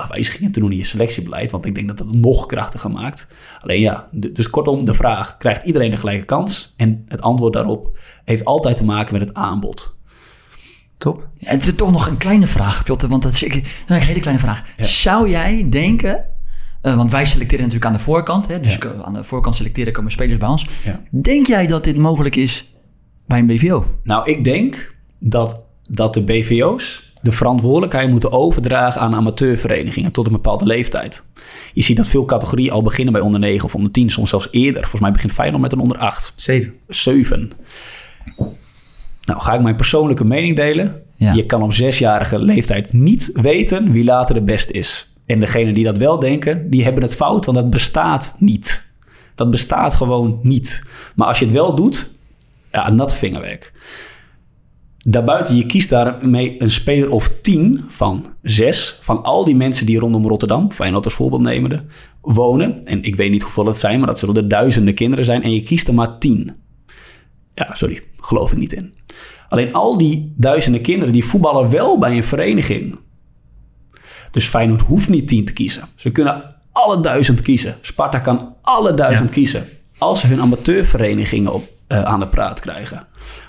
[0.07, 1.51] wijzigingen te doen in je selectiebeleid.
[1.51, 3.27] Want ik denk dat dat het nog krachtiger maakt.
[3.61, 6.73] Alleen ja, dus kortom, de vraag: krijgt iedereen de gelijke kans?
[6.77, 9.95] En het antwoord daarop heeft altijd te maken met het aanbod.
[10.97, 11.27] Top.
[11.39, 14.63] Is toch nog een kleine vraag, Piotr, want dat is een hele kleine vraag.
[14.77, 14.83] Ja.
[14.83, 16.25] Zou jij denken,
[16.87, 18.93] eh, want wij selecteren natuurlijk aan de voorkant, hè, dus Ja.
[19.03, 20.67] aan de voorkant selecteren komen spelers bij ons.
[20.85, 21.01] Ja.
[21.11, 22.73] Denk jij dat dit mogelijk is
[23.25, 23.85] bij een BVO?
[24.03, 30.31] Nou, ik denk dat, dat de BVO's de verantwoordelijkheid moeten overdragen aan amateurverenigingen tot een
[30.31, 31.23] bepaalde leeftijd.
[31.73, 34.47] Je ziet dat veel categorieën al beginnen bij onder 9 of onder 10, soms zelfs
[34.51, 34.81] eerder.
[34.81, 36.33] Volgens mij begint Feyenoord met een onder 8.
[36.35, 36.73] Zeven.
[36.87, 37.51] 7.
[39.23, 41.01] Nou, ga ik mijn persoonlijke mening delen.
[41.15, 41.33] Ja.
[41.33, 45.06] Je kan op zesjarige leeftijd niet weten wie later de best is.
[45.27, 48.85] En degenen die dat wel denken, die hebben het fout, want dat bestaat niet.
[49.35, 50.81] Dat bestaat gewoon niet.
[51.15, 52.09] Maar als je het wel doet,
[52.71, 53.73] ja, natte vingerwerk.
[54.97, 58.97] Daarbuiten, je kiest daarmee een speler of tien van zes...
[59.01, 61.83] van al die mensen die rondom Rotterdam, Feyenoord als voorbeeld nemende,
[62.21, 62.85] wonen.
[62.85, 65.43] En ik weet niet hoeveel het zijn, maar dat zullen er duizenden kinderen zijn.
[65.43, 66.55] En je kiest er maar tien.
[67.53, 68.93] Ja, sorry, geloof ik niet in.
[69.49, 72.97] Alleen al die duizenden kinderen die voetballen wel bij een vereniging.
[74.31, 75.83] Dus Feyenoord hoeft niet tien te kiezen.
[75.95, 77.75] Ze kunnen alle duizend kiezen.
[77.81, 79.33] Sparta kan alle duizend Ja.
[79.35, 79.65] kiezen.
[79.97, 83.07] Als ze hun amateurverenigingen op, eh, aan de praat krijgen.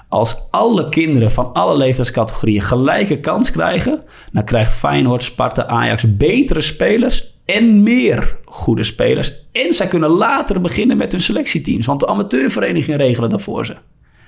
[0.08, 4.02] Als alle kinderen van alle leeftijdscategorieën gelijke kans krijgen,
[4.32, 9.32] dan krijgt Feyenoord, Sparta, Ajax betere spelers en meer goede spelers.
[9.52, 13.76] En zij kunnen later beginnen met hun selectieteams, want de amateurverenigingen regelen dat voor ze.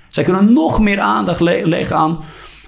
[0.07, 2.19] Zij kunnen nog meer aandacht le- leggen aan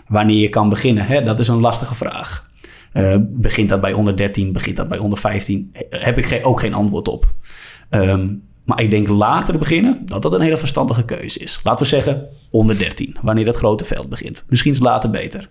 [0.08, 1.06] wanneer je kan beginnen.
[1.06, 1.24] Hè?
[1.24, 2.50] Dat is een lastige vraag.
[2.94, 4.52] Eh, begint dat bij onder 13?
[4.54, 5.70] Begint dat bij onder 15?
[5.74, 7.34] He- Heb ik ook geen antwoord op.
[7.90, 8.28] Ehm,
[8.66, 11.60] maar ik denk later beginnen dat dat een hele verstandige keuze is.
[11.64, 14.46] Laten we zeggen onder 13, wanneer het grote veld begint.
[14.50, 15.50] Misschien is later beter.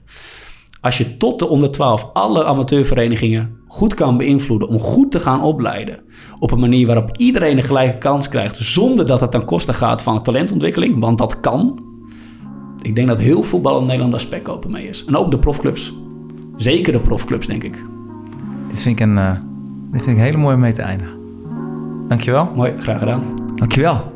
[0.80, 5.43] Als je tot de onder 12 alle amateurverenigingen goed kan beïnvloeden om goed te gaan
[5.43, 5.99] opleiden.
[6.38, 8.57] Op een manier waarop iedereen een gelijke kans krijgt.
[8.57, 10.99] Zonder dat het ten koste gaat van talentontwikkeling.
[11.01, 11.84] Want dat kan.
[12.82, 15.05] Ik denk dat heel voetbal in Nederland daar spek open mee is.
[15.05, 15.93] En ook de profclubs.
[16.57, 17.83] Zeker de profclubs, denk ik.
[18.69, 19.33] Dit vind ik een, eh,
[19.91, 21.21] dit vind ik een hele mooie om mee te eindigen.
[22.09, 22.53] Dankjewel.
[22.55, 23.23] Mooi, graag gedaan.
[23.55, 24.13] Dankjewel.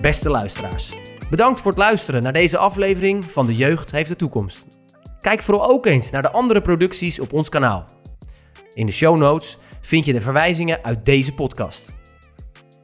[0.00, 0.96] Beste luisteraars,
[1.30, 4.77] bedankt voor het luisteren naar deze aflevering van De Jeugd heeft de toekomst.
[5.20, 7.84] Kijk vooral ook eens naar de andere producties op ons kanaal.
[8.74, 11.92] In de show notes vind je de verwijzingen uit deze podcast.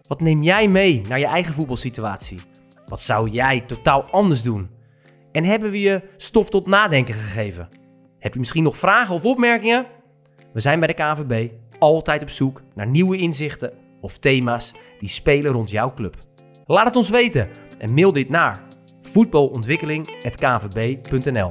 [0.07, 2.41] Wat neem jij mee naar je eigen voetbalsituatie?
[2.87, 4.70] Wat zou jij totaal anders doen?
[5.32, 7.68] En hebben we je stof tot nadenken gegeven?
[8.18, 9.87] Heb je misschien nog vragen of opmerkingen?
[10.53, 15.53] We zijn bij de KNVB altijd op zoek naar nieuwe inzichten of thema's die spelen
[15.53, 16.16] rond jouw club.
[16.66, 18.62] Laat het ons weten en mail dit naar
[19.03, 21.51] voetbalontwikkeling.kvb.nl